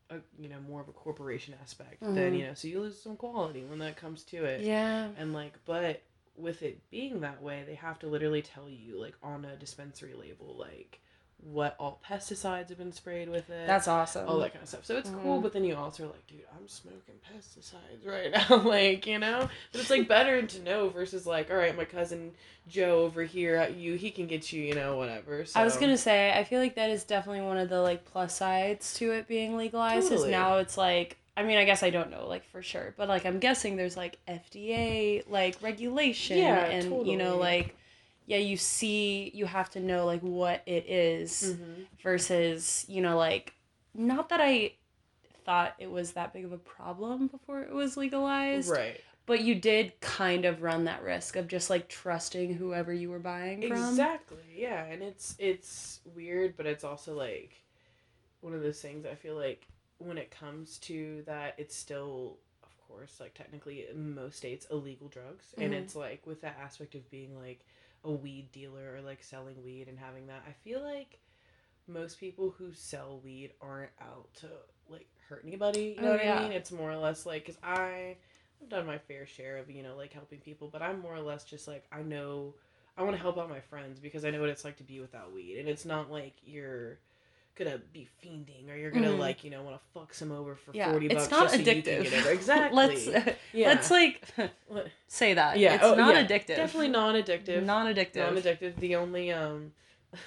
[0.09, 2.37] a you know more of a corporation aspect than Mhm.
[2.39, 5.09] you know so you lose some quality when that comes to it yeah.
[5.17, 6.01] and like but
[6.35, 10.13] with it being that way they have to literally tell you like on a dispensary
[10.13, 10.99] label like
[11.51, 14.27] what all pesticides have been sprayed with it That's awesome.
[14.29, 15.43] all that kind of stuff so it's cool Mhm.
[15.43, 19.49] but then you also are like dude i'm smoking pesticides right now like you know
[19.71, 22.31] but it's like better to know versus like all right my cousin
[22.67, 25.75] joe over here at you he can get you you know whatever so I was
[25.75, 29.11] gonna say, I feel like that is definitely one of the like plus sides to
[29.11, 30.11] it being legalized.
[30.13, 33.09] Is now it's like, I mean, I guess I don't know like for sure, but
[33.09, 37.75] like I'm guessing there's like FDA like regulation, Yeah, and you know like,
[38.25, 41.85] yeah, you see, you have to know like what it is Mhm.
[42.01, 43.53] versus you know like,
[43.93, 44.73] not that I
[45.45, 49.55] thought it was that big of a problem before it was legalized, right but you
[49.55, 53.71] did kind of run that risk of just like trusting whoever you were buying from.
[53.71, 54.37] Exactly.
[54.55, 57.61] Yeah, and it's it's weird, but it's also like
[58.41, 59.65] one of those things I feel like
[59.99, 65.07] when it comes to that it's still of course like technically in most states illegal
[65.07, 65.77] drugs and Mhm.
[65.77, 67.65] it's like with that aspect of being like
[68.03, 71.19] a weed dealer or like selling weed and having that I feel like
[71.87, 74.47] most people who sell weed aren't out to
[74.89, 76.35] like hurt anybody, you know Oh, what yeah.
[76.39, 76.51] I mean?
[76.51, 78.17] It's more or less like cuz I
[78.61, 81.21] I've done my fair share of, you know, like helping people, but I'm more or
[81.21, 82.55] less just like I know
[82.97, 84.99] I want to help out my friends because I know what it's like to be
[84.99, 86.99] without weed, and it's not like you're
[87.55, 89.19] gonna be fiending or you're gonna Mhm.
[89.19, 91.53] like you know want to fuck some over for Yeah, forty bucks it's not just
[91.53, 92.09] so you can addictive.
[92.09, 92.25] get.
[92.33, 92.75] Exactly.
[92.75, 93.07] let's
[93.53, 93.67] yeah.
[93.67, 94.21] let's like
[95.07, 95.59] say that.
[95.59, 96.55] Yeah, it's oh, not yeah, addictive.
[96.55, 97.63] definitely non-addictive.
[97.63, 98.15] Non-addictive.
[98.15, 98.75] Non-addictive.
[98.79, 99.73] The only um,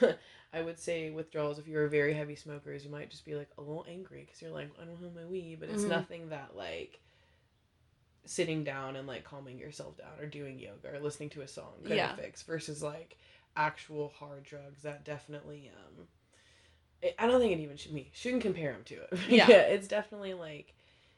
[0.52, 3.34] I would say withdrawals if you're a very heavy smoker is you might just be
[3.34, 5.88] like a little angry because you're like I don't have my weed, but it's Mhm.
[5.88, 7.00] nothing that like
[8.24, 11.72] sitting down and like calming yourself down or doing yoga or listening to a song
[11.84, 12.14] could Yeah.
[12.16, 13.16] fix versus like
[13.56, 16.06] actual hard drugs that definitely um
[17.18, 19.18] I don't think it even should me shouldn't compare them to it.
[19.28, 19.48] Yeah.
[19.50, 20.72] it's definitely like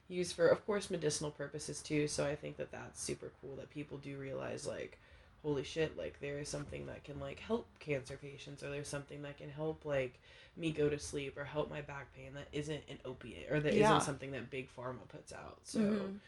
[0.08, 3.68] used for of course medicinal purposes too so i think that that's super cool that
[3.68, 4.98] people do realize like
[5.42, 9.20] holy shit like there is something that can like help cancer patients or there's something
[9.22, 10.18] that can help like
[10.56, 13.74] me go to sleep or help my back pain that isn't an opiate or that
[13.74, 13.90] Yeah.
[13.90, 16.18] not something that big pharma puts out so Mhm.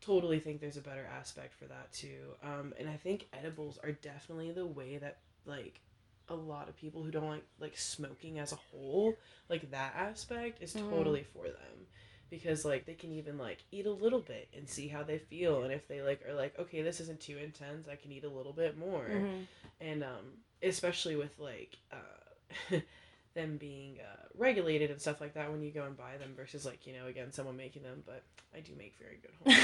[0.00, 3.92] totally think there's a better aspect for that too um, and i think edibles are
[3.92, 5.80] definitely the way that like
[6.28, 9.14] a lot of people who don't like like smoking as a whole
[9.48, 10.90] like that aspect is Mhm.
[10.90, 11.86] totally for them.
[12.30, 15.62] Because like they can even like eat a little bit and see how they feel.
[15.62, 18.28] And if they like are like okay this isn't too intense i can eat a
[18.28, 19.08] little bit more.
[19.08, 19.46] Mhm.
[19.80, 20.26] and um
[20.62, 22.76] especially with like uh
[23.34, 26.64] them being uh, regulated and stuff like that when you go and buy them versus
[26.66, 28.02] like you know again someone making them.
[28.06, 28.22] But
[28.56, 29.54] i do make very good home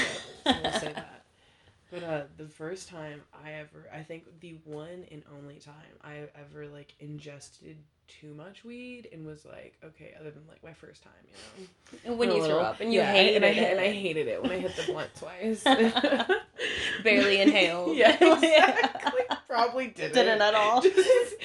[0.45, 1.23] i will say that
[1.91, 5.73] But uh, the first time I ever, I think the one and only time
[6.03, 7.77] I ever like ingested
[8.07, 11.33] too much weed and was like, okay, other than like my first time, you
[11.63, 12.09] know.
[12.11, 13.71] And when you threw up and you yeah, hated and I, it.
[13.71, 15.63] and I hated it when I hit the blunt twice.
[17.03, 17.95] Barely inhaled.
[17.95, 19.21] Yeah, exactly.
[19.47, 20.13] Probably didn't.
[20.13, 20.81] Didn't at all.
[20.81, 21.35] Just-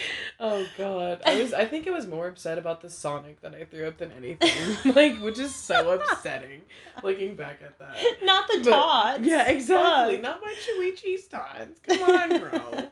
[0.41, 1.53] oh god, I was.
[1.53, 4.95] I think I was more upset about the Sonic that I threw up than anything.
[4.95, 6.63] like, which is so upsetting.
[7.03, 7.97] Looking back at that.
[8.23, 9.21] Not the But- tots.
[9.23, 10.19] Yeah, exactly.
[10.19, 11.81] Not my chewy cheese tots.
[11.87, 12.89] Come on, bro.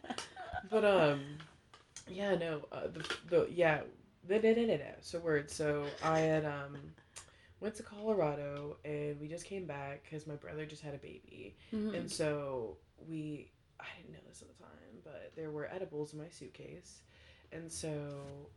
[0.71, 1.21] but um,
[2.11, 2.67] yeah, no.
[2.73, 3.81] Uh, the the yeah.
[4.29, 4.79] da- da- da-.
[5.01, 5.51] So word.
[5.51, 6.77] So I had um
[7.61, 11.57] went to Colorado and we just came back because my brother just had a baby.
[11.73, 11.95] Mhm.
[11.95, 12.77] And so
[13.09, 13.51] we,
[13.81, 17.01] I didn't know this at the time, but there were edibles in my suitcase.
[17.51, 17.91] And so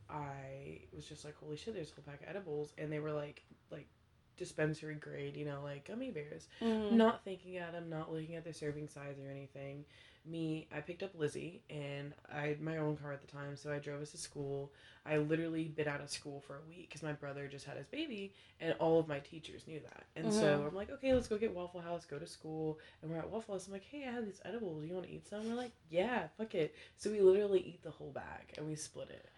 [0.08, 2.74] I was just like, holy shit, there's a whole pack of edibles.
[2.78, 3.42] And they were like,
[3.72, 3.88] like
[4.36, 6.46] dispensary grade, you know, like gummy bears.
[6.60, 6.92] Mhm.
[6.92, 9.84] Not thinking at them, not looking at their serving size or anything.
[10.24, 13.72] Me, I picked up Lizzie and I had my own car at the time, so
[13.72, 14.72] I drove us to school.
[15.04, 17.86] I literally been out of school for a week because my brother just had his
[17.86, 20.04] baby, and all of my teachers knew that.
[20.14, 20.68] And so Mhm.
[20.68, 22.78] I'm like, okay, let's go get Waffle House, go to school.
[23.02, 23.66] And we're at Waffle House.
[23.66, 24.84] I'm like, hey, I have these edibles.
[24.84, 25.48] You want to eat some?
[25.48, 26.74] We're like, yeah, fuck it.
[26.96, 29.28] So we literally eat the whole bag and we split it.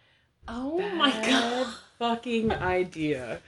[0.49, 1.75] Oh my god.
[1.99, 3.41] Fucking idea.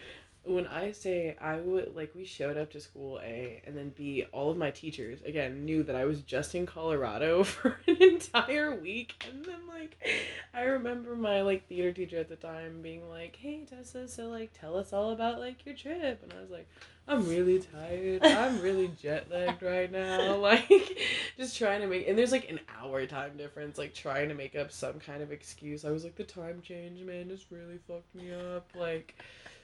[0.47, 4.24] When I say I would like we showed up to school A and then B,
[4.32, 8.74] all of my teachers again knew that I was just in Colorado for an entire
[8.74, 9.99] week and then like
[10.55, 14.53] I remember my like theater teacher at the time being like, Hey Tessa, so like
[14.59, 16.68] tell us all about like your trip and I was like,
[17.09, 18.24] I'm really tired.
[18.24, 20.36] I'm really jet lagged right now.
[20.47, 20.99] Like
[21.36, 24.55] just trying to make and there's like an hour time difference, like trying to make
[24.55, 25.84] up some kind of excuse.
[25.84, 28.68] I was like the time change, man, just really fucked me up.
[28.74, 29.16] Like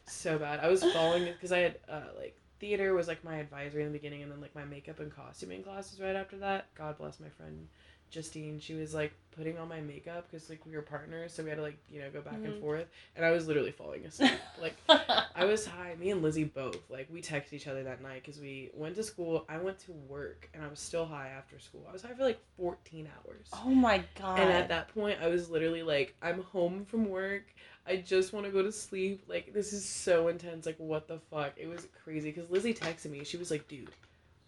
[0.06, 0.60] so bad.
[0.60, 3.98] I was falling because I had uh, like theater was like my advisory in the
[3.98, 6.66] beginning, and then like my makeup and costuming classes right after that.
[6.74, 7.68] God bless my friend
[8.12, 8.60] Justine.
[8.60, 11.56] She was like putting on my makeup because like we were partners, so we had
[11.56, 12.60] to like you know go back and Mhm.
[12.60, 12.86] forth,
[13.16, 14.30] and I was literally falling asleep.
[14.60, 14.76] like
[15.34, 15.96] I was high.
[15.98, 16.78] Me and Lizzie both.
[16.90, 19.44] Like we texted each other that night because we went to school.
[19.48, 21.84] I went to work, and I was still high after school.
[21.88, 23.48] I was high for like fourteen hours.
[23.64, 24.38] oh my god.
[24.38, 27.44] And at that point, I was literally like, I'm home from work.
[27.84, 29.24] I just want to go to sleep.
[29.26, 30.66] Like, this is so intense.
[30.66, 31.54] Like, what the fuck?
[31.56, 32.30] It was crazy.
[32.30, 33.24] Because Lizzie texted me.
[33.24, 33.90] She was like, dude,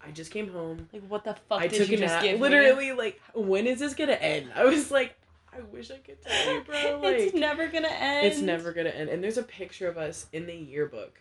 [0.06, 0.88] I just came home.
[0.92, 2.22] like what the fuck I did took you a just nap.
[2.22, 2.40] give me?
[2.40, 4.50] Literally, like, when is this to end?
[4.54, 5.14] I was like,
[5.52, 7.00] I wish I could tell you, bro.
[7.02, 8.26] Like, it's never gonna end.
[8.26, 9.08] it's never to end.
[9.08, 11.20] And there's a picture of us in the yearbook.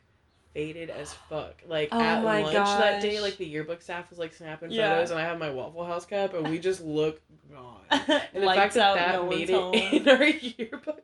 [0.53, 1.55] Faded as fuck.
[1.67, 4.93] Like Oh at lunch that day, like the yearbook staff was like snapping Yeah.
[4.93, 7.19] photos, and I have my Waffle House cap, and we just look
[7.51, 7.79] gone.
[7.91, 9.73] And the fact that out, that no made it home.
[9.73, 11.03] in our yearbook,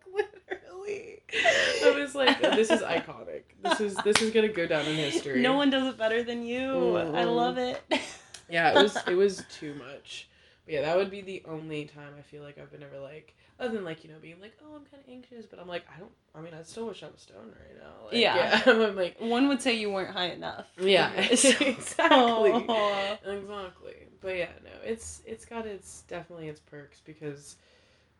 [1.83, 3.43] I was like, "This is iconic.
[3.61, 6.43] This is this is gonna go down in history." No one does it better than
[6.45, 6.97] you.
[6.97, 7.35] I Mhm.
[7.35, 7.81] love it.
[8.51, 10.27] Yeah, it was it was too much.
[10.65, 13.35] But yeah, that would be the only time I feel like I've been ever like,
[13.59, 15.85] other than like you know being like, "Oh, I'm kind of anxious," but I'm like,
[15.95, 16.11] I don't.
[16.33, 18.05] I mean, I still wish I was stoned right now.
[18.05, 18.61] Like, Yeah.
[18.65, 20.65] I'm like, One would say you weren't high enough.
[20.79, 22.05] yeah, exactly.
[22.09, 23.17] Aw.
[23.23, 23.95] Exactly.
[24.21, 27.55] But yeah, no, it's it's got its definitely its perks because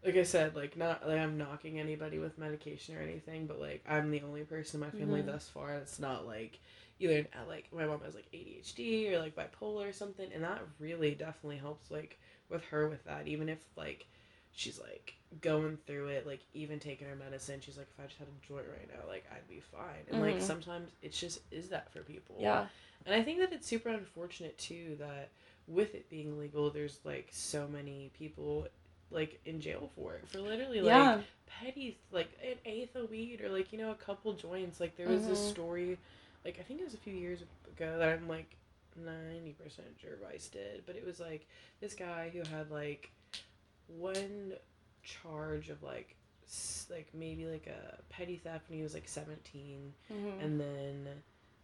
[0.03, 3.83] like I said, like not like I'm knocking anybody with medication or anything, but like
[3.87, 5.23] I'm the only person in my family Mhm.
[5.23, 6.59] thus far that's not like
[6.99, 10.61] either uh, like my mom has like ADHD or like bipolar or something, and that
[10.79, 12.17] really definitely helps like
[12.49, 13.27] with her with that.
[13.27, 14.07] Even if like
[14.53, 18.19] she's like going through it, like even taking her medicine, she's like, if I just
[18.19, 20.05] had a joint right now, like I'd be fine.
[20.09, 20.41] And like Mhm.
[20.41, 22.37] sometimes it's just is that for people.
[22.39, 22.67] Yeah.
[23.05, 25.29] And I think that it's super unfortunate too that
[25.67, 28.67] with it being legal, there's like so many people
[29.11, 31.21] like in jail for it for literally like yeah.
[31.47, 34.79] petty like an eighth of weed or like you know a couple joints.
[34.79, 35.49] Like there was this Mhm.
[35.51, 35.97] story,
[36.45, 37.41] like I think it was a few years
[37.75, 38.55] ago that I'm like
[38.95, 41.47] ninety percent sure Vice did, but it was like
[41.81, 43.11] this guy who had like
[43.87, 44.53] one
[45.03, 46.15] charge of like
[46.89, 50.43] like maybe like a petty theft when he was like 17 Mhm.
[50.43, 51.07] and then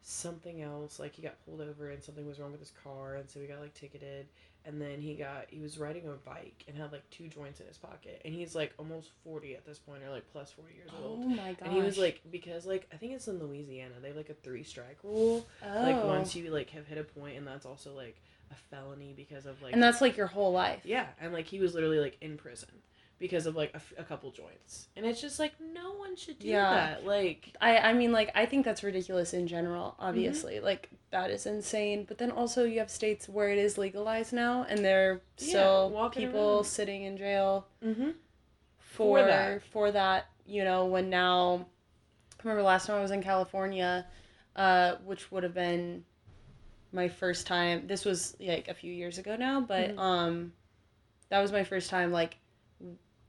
[0.03, 3.27] something else like he got pulled over and something was wrong with his car and
[3.27, 4.27] so he got like ticketed
[4.66, 7.68] and then he got he was riding a bike and had like two joints in
[7.68, 10.89] his pocket and he's like almost 40 at this point or like plus 40 years
[10.99, 11.55] Oh old my gosh.
[11.61, 14.34] and he was like because like i think it's in louisiana they have like a
[14.34, 15.82] three strike rule oh.
[15.82, 18.20] like once you like have hit a point and that's also like
[18.51, 20.82] a felony because of like and that's like your whole life.
[20.84, 22.70] yeah and like he was literally like in prison
[23.18, 26.38] because of like a, f- a couple joints and it's just like no one should
[26.39, 26.70] do Yeah.
[26.70, 31.30] that like I, I mean like I think that's ridiculous in general obviously like that
[31.32, 35.11] is insane but then also you have states where it is legalized now and there
[35.11, 36.66] are Yeah, still people around.
[36.66, 38.09] sitting in jail mm-hmm.
[38.80, 39.63] for For that.
[39.63, 41.66] for that you know when now
[42.38, 44.05] I remember last time I was in California
[44.57, 46.03] uh which would have been
[46.91, 47.88] my first time.
[47.88, 49.99] This was like a few years ago now, but Mhm.
[49.99, 50.53] um,
[51.28, 52.38] that was my first time like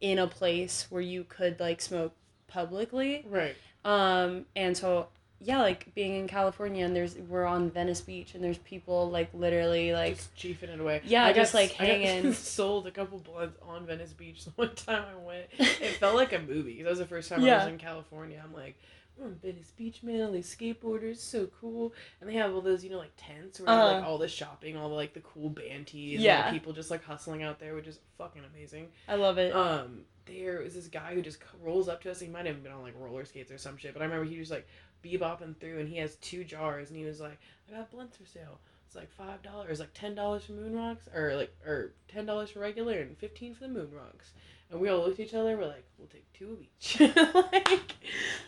[0.01, 2.13] in a place where you could like smoke
[2.49, 3.25] publicly.
[3.29, 3.55] Right.
[3.85, 5.09] Um, and so
[5.41, 9.29] yeah, like being in California and there's we're on Venice Beach and there's people like
[9.35, 11.03] literally like just chiefing it away.
[11.05, 12.33] Yeah, I just, got- like, hanging.
[12.33, 15.45] sold a couple blunts on Venice Beach the one time I went.
[15.59, 16.83] It felt like a movie.
[16.83, 18.43] That was the first time I was in California.
[18.43, 18.77] I'm like,
[19.19, 20.21] we're on Venice Beach, man.
[20.23, 21.93] All these skateboarders, so cool.
[22.21, 24.77] And they have all those, you know, like tents where have, like all the shopping,
[24.77, 26.37] all the like the cool band tees, Yeah.
[26.37, 28.89] and like, people just like hustling out there, which is fucking amazing.
[29.09, 29.55] I love it.
[29.55, 32.21] Um, there was this guy who just rolls up to us.
[32.21, 34.39] He might have been on like roller skates or some shit, but I remember he
[34.39, 34.67] was like
[35.05, 37.39] bebopping through, and he has two jars, and he was like,
[37.71, 38.59] "I got blunts for sale.
[38.87, 42.51] It's like five dollars, like ten dollars for moon rocks, or like or ten dollars
[42.51, 44.33] for regular, and fifteen for the moon rocks."
[44.71, 45.57] And we all looked at each other.
[45.57, 47.01] We're like, "We'll take two of each."
[47.35, 47.95] like,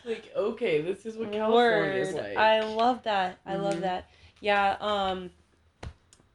[0.04, 2.36] like okay, this is what California is like.
[2.36, 3.38] I love that.
[3.46, 3.80] I love Mhm.
[3.82, 4.10] that.
[4.40, 4.76] Yeah.
[4.80, 5.30] Um,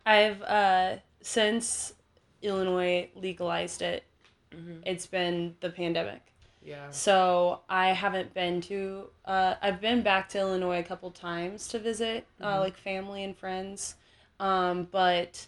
[0.06, 1.94] I've uh since
[2.42, 4.04] Illinois legalized it.
[4.52, 4.82] Mhm.
[4.86, 6.22] It's been the pandemic.
[6.62, 6.90] Yeah.
[6.92, 9.10] So I haven't been to.
[9.26, 12.60] Uh, I've been back to Illinois a couple times to visit, uh, Mhm.
[12.62, 13.96] like family and friends,
[14.40, 15.46] um, but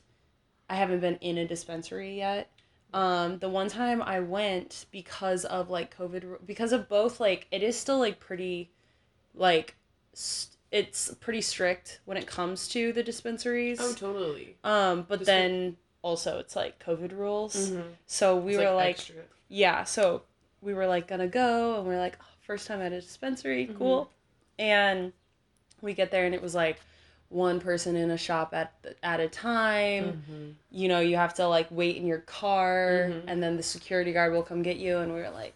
[0.70, 2.50] I haven't been in a dispensary yet.
[2.96, 7.62] Um, the one time I went because of like COVID, because of both, like it
[7.62, 8.72] is still like pretty,
[9.36, 9.76] like,
[10.14, 13.80] st- it's pretty strict when it comes to the dispensaries.
[13.82, 14.56] Oh, totally.
[14.64, 17.72] Um, but Just then also it's like COVID rules.
[17.72, 17.84] Mhm.
[18.08, 19.24] So we It's, were like extra.
[19.50, 20.24] yeah, so
[20.62, 23.68] we were like gonna go and we are like, oh, first time at a dispensary,
[23.68, 23.78] Mhm.
[23.78, 24.10] cool.
[24.58, 25.12] And
[25.82, 26.80] we get there and it was like
[27.36, 28.72] one person in a shop at
[29.04, 30.24] at a time.
[30.30, 30.54] Mhm.
[30.72, 33.24] You know, you have to like wait in your car Mhm.
[33.28, 35.54] and then the security guard will come get you and we were like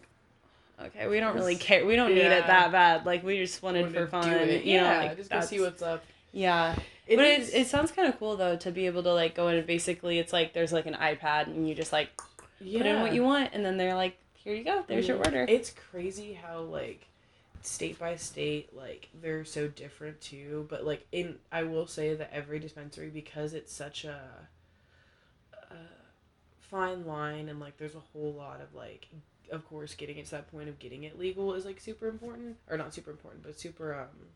[0.82, 1.84] Okay, we don't really care.
[1.84, 3.04] We don't need it that bad.
[3.04, 4.30] Like we just wanted for fun.
[4.48, 6.02] You yeah, know, like just go see what's up.
[6.32, 6.74] Yeah.
[7.06, 9.34] It but is- it, it sounds kind of cool though to be able to like
[9.34, 12.08] go in and basically it's like there's like an iPad and you just like
[12.58, 15.26] put in what you want and then they're like here you go there's your Mhm.
[15.26, 17.06] order It's crazy how like
[17.62, 20.66] state by state like they're so different too.
[20.70, 24.20] But like in I will say that every dispensary because it's such a,
[25.70, 25.76] a
[26.60, 29.08] fine line and like there's a whole lot of like
[29.50, 32.56] of course getting it to that point of getting it legal is like super important
[32.68, 34.26] or not super important but super um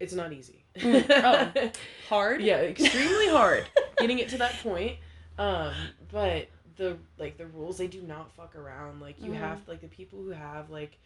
[0.00, 0.64] it's not easy.
[0.76, 1.04] Mm.
[1.10, 1.70] Oh.
[2.08, 3.64] hard yeah extremely hard
[3.98, 4.96] getting it to that point
[5.38, 5.72] um
[6.12, 9.38] but the like the rules they do not fuck around like you Mhm.
[9.38, 10.98] have like the people who have like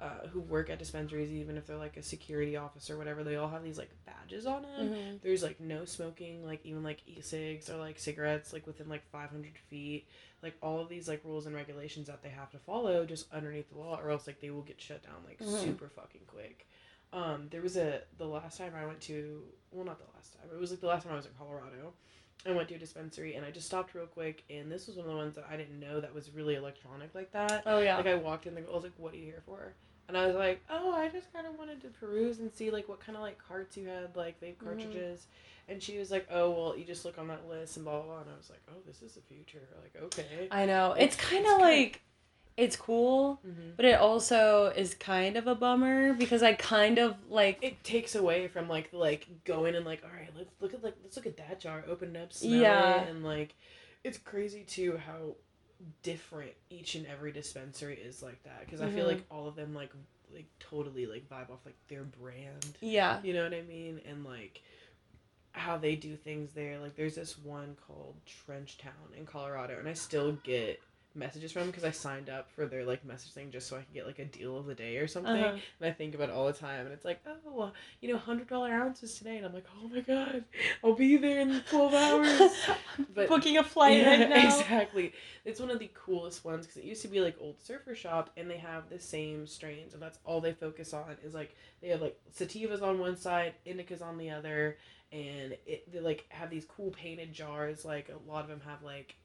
[0.00, 3.36] uh, who work at dispensaries even if they're like a security officer or whatever they
[3.36, 5.20] all have these like badges on them Mhm.
[5.22, 9.56] there's like no smoking like even like e-cigs or like cigarettes like within like 500
[9.56, 10.06] feet
[10.42, 13.70] like all of these like rules and regulations that they have to follow just underneath
[13.70, 15.46] the law or else like they will get shut down like Mhm.
[15.64, 16.66] super fucking quick
[17.12, 20.48] um there was a the last time i went to well not the last time
[20.52, 21.92] it was like the last time i was in colorado
[22.46, 25.06] i went to a dispensary and i just stopped real quick and this was one
[25.06, 27.96] of the ones that i didn't know that was really electronic like that oh yeah
[27.96, 29.72] like I walked in, the girl was like, "What are you here for?"
[30.06, 32.90] And I was like, "Oh, I just kind of wanted to peruse and see like
[32.90, 34.64] what kind of like carts you had, like vape Mhm.
[34.64, 35.26] cartridges."
[35.66, 38.04] And she was like, "Oh, well, you just look on that list and blah blah."
[38.12, 38.20] blah.
[38.20, 40.48] And I was like, "Oh, this is the future." Like, okay.
[40.50, 42.02] i know it's, It's- kind of kinda- like
[42.56, 43.70] it's cool Mm-hmm.
[43.76, 48.14] but it also is kind of a bummer because i kind of like It takes
[48.14, 51.26] away from like like going and like, all right, let's look at like let's look
[51.26, 53.00] at that jar, open it up, smell Yeah.
[53.02, 53.54] it, and like,
[54.04, 55.34] it's crazy too how
[56.02, 59.08] different each and every dispensary is like that because I feel Mhm.
[59.08, 59.90] like all of them like
[60.32, 62.78] like totally like vibe off like their brand.
[62.80, 64.00] yeah You know what I mean?
[64.08, 64.62] And like
[65.52, 66.78] how they do things there.
[66.78, 68.14] Like there's this one called
[68.46, 70.80] Trench Town in Colorado, and I still get
[71.14, 73.94] messages from because I signed up for their like message thing just so I could
[73.94, 75.32] get like a deal of the day or something.
[75.32, 75.56] Uh-huh.
[75.80, 78.48] And I think about it all the time, and it's like, oh, you know, hundred
[78.48, 80.44] dollar ounces today, and I'm like, oh my god,
[80.82, 82.52] I'll be there in twelve hours.
[83.14, 85.12] But- booking a flight Yeah, right now Exactly.
[85.44, 88.30] It's one of the coolest ones because it used to be like old surfer shop,
[88.36, 91.88] and they have the same strains, and that's all they focus on is like they
[91.88, 94.78] have like sativas on one side, indicas on the other,
[95.12, 97.84] and it they like have these cool painted jars.
[97.84, 99.16] Like a lot of them have like.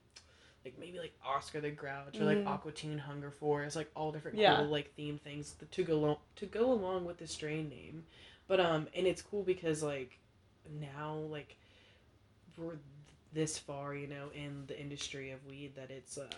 [0.64, 2.46] Like maybe like Oscar the Grouch or like Mhm.
[2.46, 4.56] Aqua Teen Hunger Force, like all different Yeah.
[4.58, 8.06] cool like theme things to go along to go along with the strain name,
[8.46, 10.18] but um and it's cool because like
[10.68, 11.56] now like
[12.58, 12.78] we're
[13.32, 16.28] this far, you know, in the industry of weed that it's uh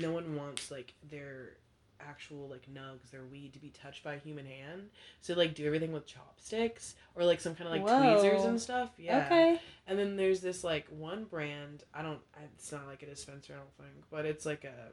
[0.00, 1.56] no one wants like their
[2.00, 4.90] actual like nugs or weed to be touched by a human hand.
[5.20, 8.90] So like do everything with chopsticks or like some kind of like tweezers and stuff.
[8.98, 9.24] Yeah.
[9.26, 9.60] Okay.
[9.86, 11.84] And then there's this like one brand.
[11.94, 12.20] I don't.
[12.54, 13.54] It's not like a dispenser.
[13.54, 14.90] I don't think, but it's like a.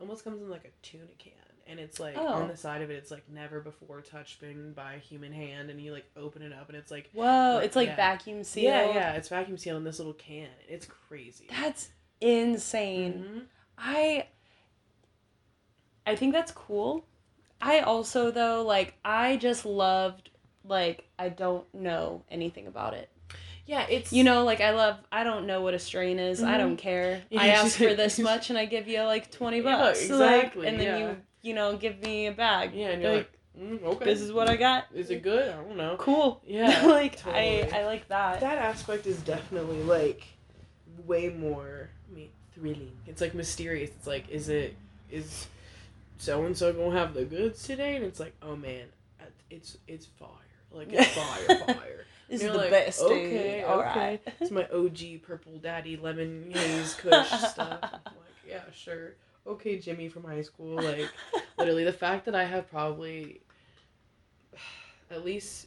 [0.00, 1.32] Almost comes in like a tuna can,
[1.68, 2.26] and it's like Oh.
[2.26, 2.94] on the side of it.
[2.94, 6.52] It's like never before touched been by a human hand, and you like open it
[6.52, 7.96] up, and it's like Whoa, Like, it's like yeah.
[7.96, 8.64] vacuum sealed.
[8.64, 9.12] yeah, yeah.
[9.12, 10.48] It's vacuum sealed in this little can.
[10.68, 11.46] It's crazy.
[11.50, 11.90] That's
[12.20, 13.12] insane.
[13.12, 13.42] Mhm.
[13.78, 14.26] I
[16.06, 17.04] I think that's cool.
[17.60, 20.30] I also though like I just loved
[20.64, 23.08] like I don't know anything about it.
[23.64, 26.42] Yeah, it's You know, like I love I don't know what a strain is.
[26.42, 26.58] I Mhm.
[26.58, 27.22] don't care.
[27.30, 30.00] Yeah, I ask for this much and I give you like 20 Yeah, bucks.
[30.10, 30.98] like, exactly, and then yeah.
[31.10, 32.74] you you know give me a bag.
[32.74, 34.04] Yeah, and you're like, mm, okay.
[34.04, 34.86] this is what I got.
[34.92, 35.48] Is it good?
[35.48, 35.94] I don't know.
[35.98, 36.42] Cool.
[36.44, 37.62] Yeah, like totally.
[37.72, 38.40] I I like that.
[38.40, 40.24] That aspect is definitely like
[41.06, 42.92] way more I mean, thrilling.
[43.06, 43.90] It's like mysterious.
[43.90, 44.74] It's like, is it
[45.10, 45.46] is
[46.22, 47.96] so and so gonna have the goods today?
[47.96, 48.86] And it's like, oh man,
[49.50, 50.28] it's it's fire.
[50.70, 52.06] Like it's fire, fire.
[52.28, 53.62] this is the like, best okay, day.
[53.64, 53.98] All okay.
[53.98, 54.34] right.
[54.40, 57.78] It's my OG purple daddy lemon haze kush stuff.
[57.82, 59.14] I'm like, yeah, sure.
[59.48, 60.76] Okay, Jimmy from high school.
[60.76, 61.10] Like,
[61.58, 63.40] literally, the fact that I have probably
[65.10, 65.66] at least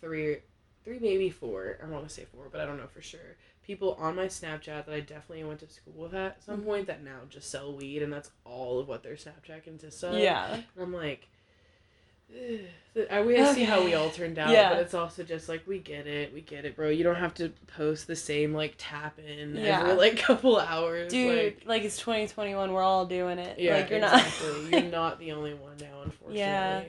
[0.00, 0.38] three,
[0.84, 1.78] three maybe four.
[1.82, 3.36] I want to say four, but I don't know for sure.
[3.66, 6.64] People on my Snapchat that I definitely went to school with at some Mhm.
[6.64, 10.14] point that now just sell weed, and that's all of what their Snapchat consists of.
[10.18, 10.54] yeah.
[10.54, 11.28] And I'm like.
[13.10, 14.70] I, we I see how we all turned out, Yeah.
[14.70, 16.88] but it's also just like we get it, we get it, bro.
[16.88, 19.80] You don't have to post the same like tap in Yeah.
[19.82, 23.58] every like couple hours, Dude, Like, like, it's 2021, we're all doing it.
[23.60, 24.62] yeah, like you're exactly.
[24.62, 26.38] not you're not the only one now, unfortunately.
[26.40, 26.82] Yeah.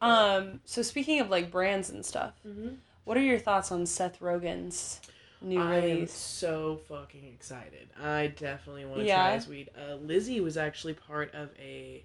[0.00, 2.76] Um, so speaking of like brands and stuff, Mm-hmm.
[3.04, 5.00] what are your thoughts on Seth Rogen's
[5.44, 7.90] new I am so fucking excited.
[8.00, 9.16] I definitely want to Yeah.
[9.22, 9.70] try his weed.
[9.78, 12.04] Uh, Lizzie was actually part of a,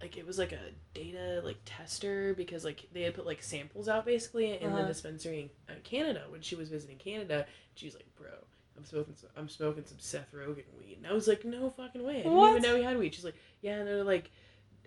[0.00, 0.60] like it was like a
[0.94, 4.86] data like tester because like they had put like samples out basically in the Uh-huh.
[4.88, 7.46] dispensary in uh, Canada when she was visiting Canada.
[7.74, 8.30] She was like, "Bro,
[8.76, 12.02] I'm smoking some, I'm smoking some Seth Rogen weed," and I was like, "No fucking
[12.04, 12.20] way!
[12.20, 12.50] I didn't What?
[12.58, 14.30] even know he had weed." She's like, "Yeah," and they're like,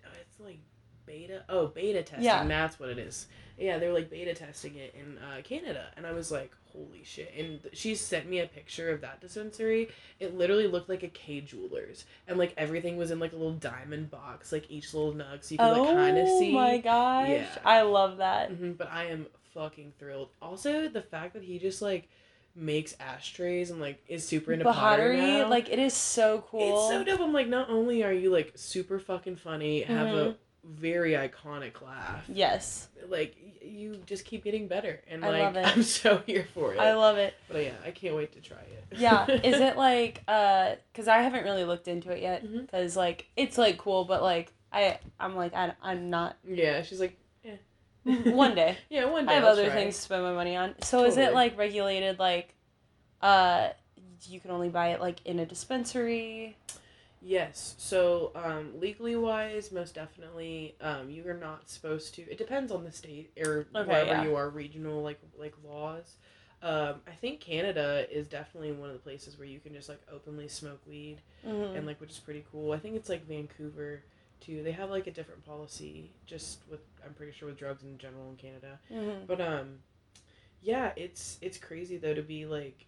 [0.05, 0.59] oh, "It's like."
[1.07, 2.23] Beta, oh, beta testing.
[2.23, 2.45] Yeah.
[2.47, 3.27] That's what it is.
[3.57, 7.03] Yeah, they were like beta testing it in uh, Canada, and I was like, "Holy
[7.03, 9.89] shit!" And th- she sent me a picture of that dispensary.
[10.19, 13.53] It literally looked like a Kay Jewelers, and like everything was in like a little
[13.53, 16.49] diamond box, like each little nug, so you could oh like kind of see.
[16.51, 17.45] Oh my gosh, Yeah.
[17.65, 18.49] I love that.
[18.51, 20.29] hmm but I am fucking thrilled.
[20.41, 22.07] Also, the fact that he just like
[22.55, 25.49] makes ashtrays and like is super into pottery, Pottery, now.
[25.49, 26.61] like it is so cool.
[26.61, 27.21] It's so dope.
[27.21, 30.35] I'm like, not only are you like super fucking funny, have a Mhm.
[30.63, 35.65] Very iconic laugh, Yes, like you just keep getting better, and I like love it.
[35.67, 36.79] I'm so here for it.
[36.79, 37.33] I love it.
[37.49, 38.85] but yeah, I can't wait to try it.
[38.97, 40.75] Yeah, is it like uh?
[40.93, 42.43] Cause I haven't really looked into it yet.
[42.45, 42.69] Mhm.
[42.69, 46.37] Cause like it's like cool, but like I I'm like I I'm not.
[46.47, 47.55] yeah, she's like, eh.
[48.31, 48.77] One day.
[48.89, 49.31] yeah, one day.
[49.31, 50.75] I have I'll other things to spend my money on.
[50.81, 52.53] So is it like regulated like
[53.21, 53.69] uh
[54.27, 56.55] you can only buy it like in a dispensary?
[57.21, 57.75] Yes.
[57.77, 62.23] So, um, legally wise, most definitely, um, you are not supposed to.
[62.23, 64.23] It depends on the state or Okay, wherever yeah.
[64.23, 66.15] you are, regional like like laws.
[66.63, 70.01] Um, I think Canada is definitely one of the places where you can just like
[70.11, 71.75] openly smoke weed Mm-hmm.
[71.75, 72.71] and like which is pretty cool.
[72.71, 74.03] I think it's like Vancouver
[74.39, 74.61] too.
[74.63, 78.29] They have like a different policy just with I'm pretty sure with drugs in general
[78.29, 78.79] in Canada.
[78.91, 79.25] mm-hmm.
[79.27, 79.79] But um,
[80.61, 82.85] yeah, it's it's crazy though to be like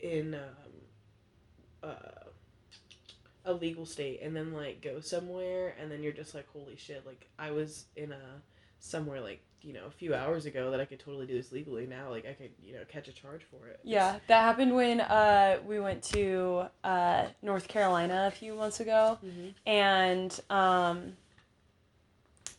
[0.00, 0.72] in um,
[1.82, 2.21] uh,
[3.44, 7.04] a legal state and then like go somewhere and then you're just like holy shit
[7.04, 8.40] like I was in a
[8.78, 11.86] somewhere like you know a few hours ago that I could totally do this legally
[11.86, 13.80] now like I could you know catch a charge for it.
[13.84, 19.18] Yeah, that happened when uh we went to uh North Carolina a few months ago
[19.20, 21.16] hmm and um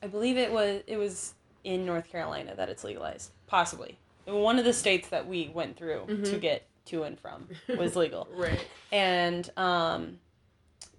[0.01, 3.31] I believe it was it was in North Carolina that it's legalized.
[3.47, 3.97] Possibly.
[4.25, 6.41] One of the states that we went through to Mhm.
[6.41, 8.27] get to and from was legal.
[8.33, 8.65] right.
[8.91, 10.19] and um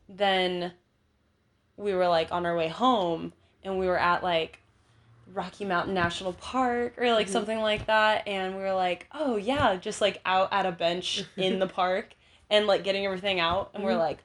[0.08, 0.72] then
[1.76, 3.32] we were like on our way home
[3.62, 4.60] and we were at like
[5.32, 7.30] Rocky Mountain National Park or like Mhm.
[7.30, 11.24] something like that and we were like oh yeah just like out at a bench
[11.36, 12.14] in the park
[12.50, 13.98] and like getting everything out and we're Mhm.
[13.98, 14.18] like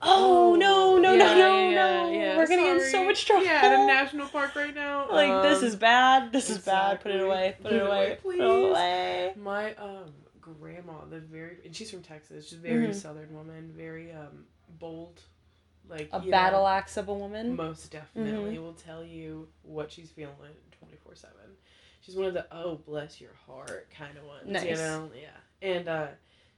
[0.00, 3.24] oh no no no Yeah, no yeah, no yeah, we're gonna get in so much
[3.26, 5.06] trouble Yeah, at a national park right now.
[5.12, 8.34] like this Um, is bad this is bad put it away put it away put
[8.34, 8.70] it please.
[8.70, 12.48] away My um grandma, the very and she's from Texas.
[12.48, 12.94] She's a very Mhm.
[12.94, 14.46] southern woman, very um
[14.82, 15.20] bold,
[15.88, 17.56] like a you know, battle axe of a woman?
[17.56, 20.34] Most definitely will tell you what she's feeling
[20.78, 21.56] twenty four seven.
[22.00, 25.66] She's one of the oh bless your heart kind of ones, you know, yeah.
[25.66, 26.06] And uh,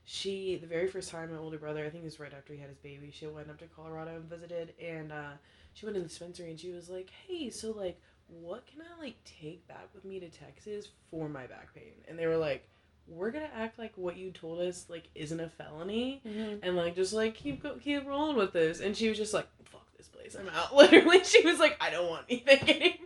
[0.03, 2.59] she the very first time my older brother i think it was right after he
[2.59, 5.31] had his baby she went up to colorado and visited and uh,
[5.73, 9.01] she went in the dispensary and she was like hey so like what can i
[9.01, 11.93] like take back with me to texas for my back pain?
[12.07, 12.67] And they were like
[13.07, 16.21] we're gonna act like what you told us like isn't a felony.
[16.27, 16.59] Mhm.
[16.63, 18.79] and like just like keep go- keep rolling with this.
[18.79, 20.35] And she was just like fuck this place.
[20.39, 20.75] I'm out.
[20.75, 22.97] Literally she was like i don't want anything anymore.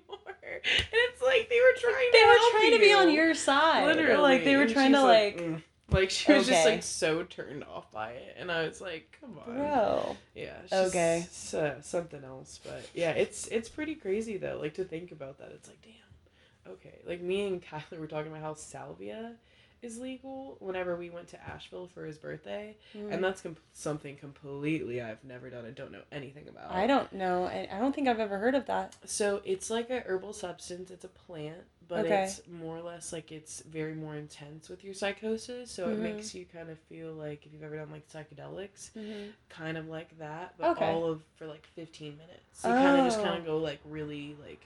[0.51, 3.85] And it's like they were trying They to were trying to be on your side.
[3.85, 4.21] Literally.
[4.21, 5.61] Like they were And trying to she's like, mm.
[5.91, 8.35] like she was just like so turned off by it.
[8.39, 9.53] And i was like come on.
[9.55, 10.17] Bro.
[10.35, 11.25] yeah Okay.
[11.27, 12.59] just, uh, something else.
[12.63, 15.51] But yeah it's it's pretty crazy though like to think about that.
[15.53, 16.73] It's like damn.
[16.73, 16.99] Okay.
[17.05, 19.33] Like me and kyler were talking about how salvia
[19.81, 23.13] is legal whenever we went to asheville for his birthday Mm.
[23.13, 27.11] and that's com- something completely i've never done and don't know anything about I don't
[27.13, 27.45] know.
[27.45, 28.95] I, I don't think I've ever heard of that.
[29.05, 30.91] so it's like a herbal substance.
[30.91, 32.23] It's a plant, but Okay.
[32.23, 35.71] it's more or less like it's very more intense with your psychosis.
[35.71, 35.93] So Mhm.
[35.93, 39.29] it makes you kind of feel like if you've ever done like psychedelics, Mm-hmm.
[39.49, 40.85] kind of like that, but Okay.
[40.85, 42.63] all of for like fifteen minutes.
[42.63, 43.23] You kind of just Oh.
[43.23, 44.65] kind of go like really like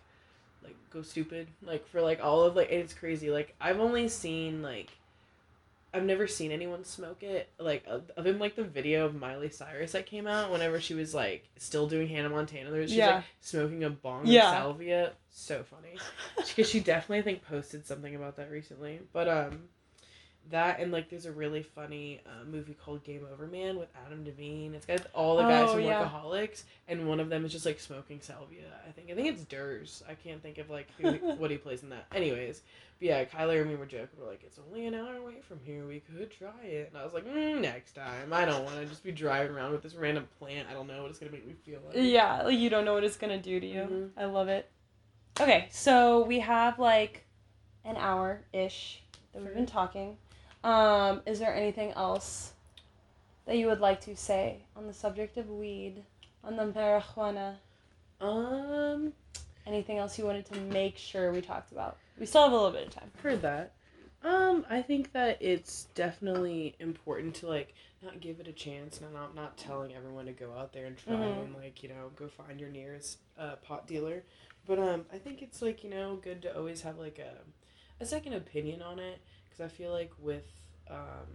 [0.63, 3.29] like go stupid like for like all of like it's crazy.
[3.29, 4.89] Like I've only seen like.
[5.93, 7.49] I've never seen anyone smoke it.
[7.59, 11.13] Like, of in like the video of Miley Cyrus that came out whenever she was
[11.13, 12.71] like still doing Hannah Montana.
[12.71, 13.15] There, she's Yeah.
[13.17, 14.49] like smoking a bong Yeah.
[14.49, 15.11] of salvia.
[15.29, 15.97] So funny
[16.37, 19.01] because she definitely I think posted something about that recently.
[19.11, 19.63] But um,
[20.51, 24.23] that and like there's a really funny uh, movie called Game Over Man with Adam
[24.25, 24.73] DeVine.
[24.73, 26.03] It's got all the guys Oh, from yeah.
[26.09, 28.65] Workaholics, and one of them is just like smoking salvia.
[28.87, 30.03] I think I think it's Ders.
[30.07, 32.05] I can't think of like who what he plays in that.
[32.13, 32.61] Anyways,
[32.99, 34.19] but yeah, Kyler and me were joking.
[34.19, 35.85] We're like, it's only an hour away from here.
[35.87, 36.89] We could try it.
[36.93, 38.31] And I was like, mm, next time.
[38.33, 40.67] I don't want to just be driving around with this random plant.
[40.69, 41.95] I don't know what it's gonna make me feel like.
[41.97, 43.81] Yeah, like you don't know what it's gonna do to you.
[43.81, 44.09] Mhm.
[44.17, 44.69] I love it.
[45.39, 47.23] Okay, so we have like
[47.85, 49.01] an hour ish
[49.33, 50.15] that we've been talking.
[50.63, 52.53] Um, is there anything else
[53.45, 56.03] that you would like to say on the subject of weed,
[56.43, 57.55] on the marijuana?
[58.21, 59.13] Um,
[59.65, 61.97] Anything else you wanted to make sure we talked about?
[62.19, 63.11] We still have a little bit of time.
[63.21, 63.71] heard that.
[64.23, 68.97] Um, I think that it's definitely important to like not give it a chance.
[68.97, 71.43] And I'm not not telling everyone to go out there and try Mhm.
[71.45, 74.23] and like you know go find your nearest uh, pot dealer.
[74.65, 77.33] But um, I think it's like you know good to always have like a
[78.01, 79.19] a second opinion on it
[79.57, 80.45] because I feel like with
[80.89, 81.27] um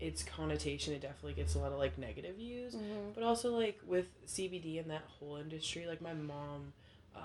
[0.00, 2.74] its connotation, it definitely gets a lot of like negative views.
[2.74, 3.10] Mm-hmm.
[3.14, 6.72] But also like with CBD and that whole industry, like my mom
[7.14, 7.20] uh,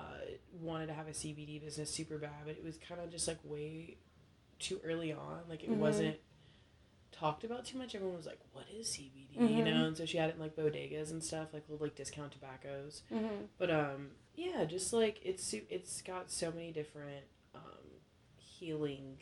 [0.61, 3.39] wanted to have a CBD business super bad, but it was kind of just like
[3.43, 3.97] way
[4.59, 5.39] too early on.
[5.49, 5.77] Like it Mhm.
[5.77, 6.17] wasn't
[7.11, 7.95] talked about too much.
[7.95, 9.57] Everyone was like, "What is CBD?" Mhm.
[9.57, 11.95] You know, and so she had it in like bodegas and stuff, like little like
[11.95, 13.01] discount tobaccos.
[13.11, 13.45] Mm-hmm.
[13.57, 17.25] But um, yeah, just like it's it's got so many different
[18.59, 19.17] healing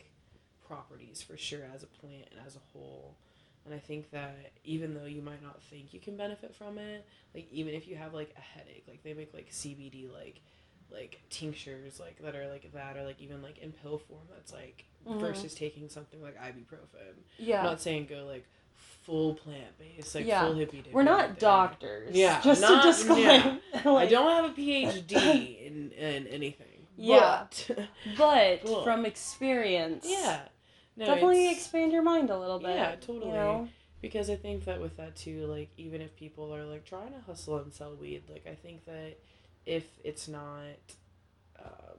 [0.66, 3.16] properties for sure as a plant and as a whole.
[3.64, 7.04] And I think that even though you might not think you can benefit from it,
[7.34, 10.40] like even if you have like a headache, like they make like CBD like
[10.92, 14.52] like tinctures like that are like that or like even like in pill form that's
[14.52, 15.20] like Mhm.
[15.20, 17.14] versus taking something like ibuprofen.
[17.38, 17.58] Yeah.
[17.60, 20.44] I'm not saying go like full plant based, like Yeah.
[20.44, 20.92] full hippie.
[20.92, 22.14] We're not doctors.
[22.14, 23.22] Yeah, Just not- to disclaim.
[23.24, 23.58] yeah.
[23.84, 26.75] I don't have a PhD in, in anything.
[26.96, 27.46] Yeah.
[27.68, 27.84] But,
[28.18, 28.84] but Cool.
[28.84, 30.06] from experience.
[30.08, 30.40] yeah.
[30.98, 32.70] No, definitely expand your mind a little bit.
[32.70, 33.26] Yeah, totally.
[33.26, 33.68] You know?
[34.00, 37.20] Because I think that with that too, like even if people are like trying to
[37.26, 39.18] hustle and sell weed, like I think that
[39.66, 40.78] if it's not
[41.62, 41.98] um,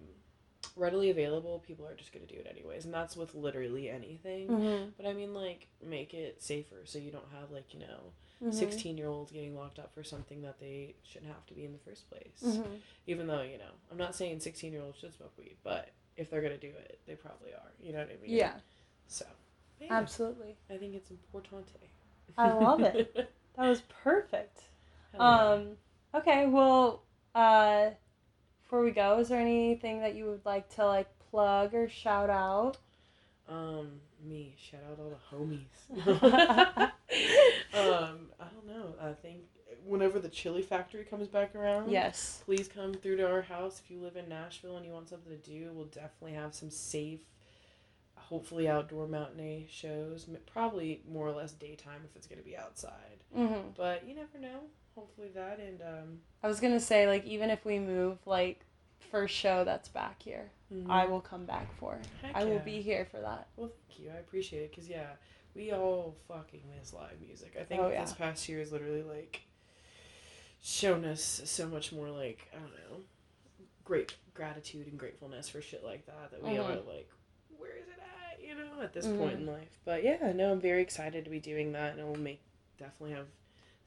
[0.78, 4.48] readily available, people are just gonna do it anyways, and that's with literally anything.
[4.48, 4.94] Mhm.
[4.98, 8.54] But I mean, like make it safer so you don't have like you know Mhm.
[8.54, 11.74] sixteen year olds getting locked up for something that they shouldn't have to be in
[11.74, 12.42] the first place.
[12.44, 12.80] Mhm.
[13.08, 16.30] Even though you know, I'm not saying sixteen year olds should smoke weed, but if
[16.30, 17.72] they're gonna do it, they probably are.
[17.80, 18.32] You know what I mean?
[18.36, 18.60] Yeah,
[19.08, 19.26] So.
[19.80, 19.88] yeah.
[19.92, 20.58] absolutely.
[20.70, 21.90] I think it's importante.
[22.38, 23.14] I love it.
[23.58, 24.66] That was perfect.
[25.16, 25.78] Um,
[26.14, 27.02] okay, well,
[27.34, 27.90] uh,
[28.68, 32.30] before we go, is there anything that you would like to like plug or shout
[32.30, 32.78] out?
[33.50, 33.92] um,
[34.28, 35.72] me shout out all the homies.
[37.74, 38.94] um, I don't know.
[39.02, 39.44] I think
[39.86, 42.42] whenever the chili factory comes back around, Yes.
[42.44, 45.32] please come through to our house if you live in Nashville and you want something
[45.32, 45.72] to do.
[45.74, 47.22] We'll definitely have some safe,
[48.16, 50.28] hopefully outdoor matinee shows.
[50.52, 53.24] Probably more or less daytime if it's gonna be outside.
[53.34, 54.60] hmm But you never know.
[54.98, 56.20] Hopefully that and um.
[56.42, 58.62] I was gonna say like even if we move like
[59.12, 60.50] first show that's back here,
[60.90, 62.00] I will come back for.
[62.24, 63.48] Heck I will be here for that.
[63.56, 64.10] Well, thank you.
[64.10, 65.12] I appreciate it because yeah,
[65.56, 67.56] we all fucking miss live music.
[67.60, 68.02] I think Oh, yeah.
[68.02, 69.42] this past year has literally like
[70.62, 73.04] shown us so much more like I don't know,
[73.86, 76.66] great gratitude and gratefulness for shit like that that we Mhm.
[76.66, 77.10] are like,
[77.58, 78.00] where is it
[78.34, 78.44] at?
[78.44, 79.42] You know, at this point Mhm.
[79.42, 79.80] in life.
[79.86, 82.42] But yeah, no, I'm very excited to be doing that, and it will make
[82.80, 83.28] definitely have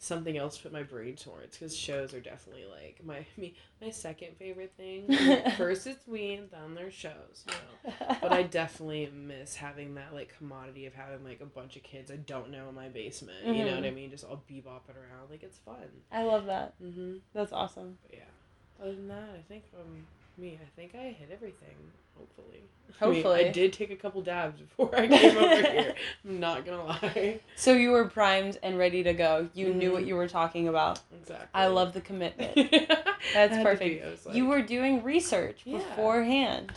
[0.03, 3.91] something else to put my brain towards because shows are definitely like my me my
[3.91, 5.05] second favorite thing.
[5.09, 7.45] Like, First it's weed, then there's shows.
[7.47, 8.17] You know.
[8.23, 12.11] But I definitely miss having that like commodity of having like a bunch of kids
[12.11, 13.45] I don't know in my basement.
[13.45, 13.95] You know what I Mhm.
[13.95, 14.11] mean?
[14.11, 15.31] Just all bebopping around.
[15.31, 15.77] Like it's fun.
[16.11, 16.75] I love that.
[16.83, 17.17] Mm-hmm.
[17.35, 17.99] That's awesome.
[18.03, 18.83] But yeah.
[18.83, 20.07] Other than that, I think um
[20.41, 21.77] me, I think I hit everything.
[22.17, 22.63] Hopefully.
[22.99, 23.35] Hopefully.
[23.35, 25.95] I, mean, I did take a couple dabs before I came over here.
[26.25, 27.41] I'm not gonna lie.
[27.57, 29.49] So you were primed and ready to go.
[29.55, 30.09] You knew what Mhm.
[30.09, 31.01] you were talking about.
[31.19, 31.49] Exactly.
[31.55, 32.55] I love the commitment.
[33.35, 34.35] That's perfect.
[34.35, 35.79] you were doing research Yeah.
[35.79, 36.73] beforehand.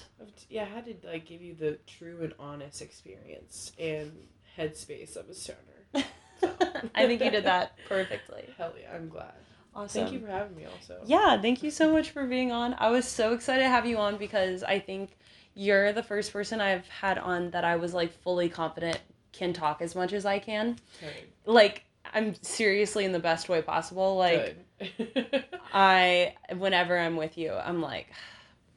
[0.50, 4.12] Yeah, I had to like give you the true and honest experience and
[4.58, 5.60] headspace of a stoner.
[6.42, 6.52] So.
[6.94, 8.44] I think you did that perfectly.
[8.58, 9.32] Hell yeah, I'm glad.
[9.76, 10.04] Awesome.
[10.04, 10.66] Thank you for having me.
[10.66, 11.02] Also.
[11.06, 12.76] Yeah, thank you so much for being on.
[12.78, 15.18] I was so excited to have you on because I think
[15.56, 19.00] you're the first person I've had on that I was like fully confident
[19.32, 20.78] can talk as much as I can.
[21.00, 21.14] Good.
[21.46, 24.18] Like I'm seriously in the best way possible.
[24.18, 24.58] Like
[25.74, 28.08] I whenever I'm with you, I'm like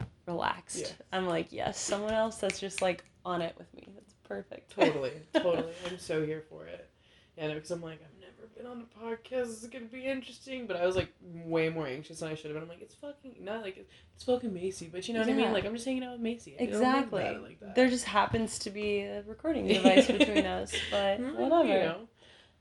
[0.27, 0.79] relaxed.
[0.79, 0.95] Yes.
[1.13, 3.87] I'm like, yes, someone else that's just like on it with me.
[3.95, 4.73] That's perfect.
[4.73, 5.73] totally, totally.
[5.87, 6.89] I'm so here for it.
[7.37, 8.13] Yeah, no, because I'm like, never
[8.57, 9.47] been on a podcast.
[9.47, 10.67] This is gonna be interesting.
[10.67, 12.63] But I was like way more anxious than I should have been.
[12.63, 13.77] I'm like, it's fucking not like
[14.15, 15.53] it's fucking Macy, but you know what I mean.
[15.53, 16.57] Like I'm just hanging out with Macy.
[16.59, 17.23] I Exactly.
[17.23, 17.75] like.
[17.75, 21.69] There just happens to be a recording device between us, but whatever.
[21.69, 22.09] You know.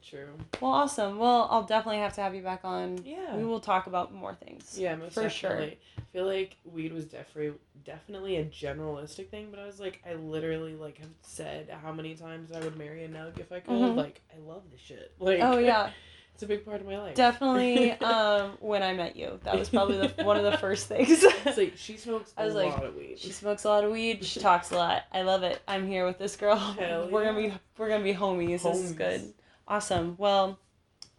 [0.08, 0.28] True.
[0.62, 1.18] Well, awesome.
[1.18, 3.00] Well, I'll definitely have to have you back on.
[3.04, 3.36] Yeah.
[3.36, 4.78] We will talk about more things.
[4.78, 5.50] Yeah, most For sure.
[5.50, 5.80] definitely.
[5.98, 7.54] I feel like weed was definitely
[7.84, 12.14] definitely a generalistic thing, but I was like, I literally like have said how many
[12.16, 13.74] times I would marry a nug if I could.
[13.74, 13.96] Mhm.
[13.96, 15.12] Like, I love this shit.
[15.20, 15.90] Like, Oh yeah,
[16.36, 17.16] it's a big part of my life.
[17.16, 17.92] definitely.
[18.02, 21.24] Um, when I met you, that was probably the one of the first things.
[21.24, 23.18] it's like she smokes I a was like, lot of weed.
[23.20, 24.24] she smokes a lot of weed.
[24.24, 25.04] She talks a lot.
[25.12, 25.60] I love it.
[25.68, 26.58] I'm here with this girl.
[26.58, 28.62] Hell we're gonna be we're gonna be homies.
[28.64, 29.34] This is good.
[29.68, 30.16] Awesome.
[30.18, 30.60] Well,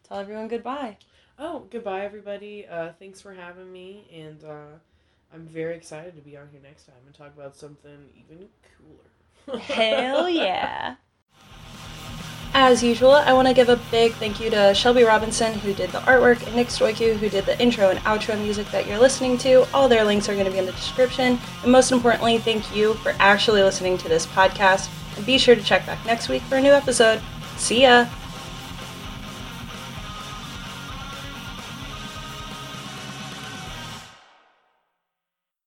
[0.09, 0.99] tell everyone goodbye.
[1.39, 2.67] Oh, goodbye, everybody.
[2.67, 4.77] Uh, thanks for having me, and uh,
[5.35, 9.59] I'm very excited to be on here next time and talk about something even cooler.
[9.61, 10.97] Hell yeah.
[12.55, 15.91] As usual, I want to give a big thank you to Shelby Robinson, who did
[15.91, 19.37] the artwork, and Nick Stoicu, who did the intro and outro music that you're listening
[19.39, 19.67] to.
[19.75, 21.39] All their links are going to be in the description.
[21.63, 24.89] And most importantly, thank you for actually listening to this podcast.
[25.19, 27.21] And be sure to check back next week for a new episode.
[27.59, 28.07] See ya!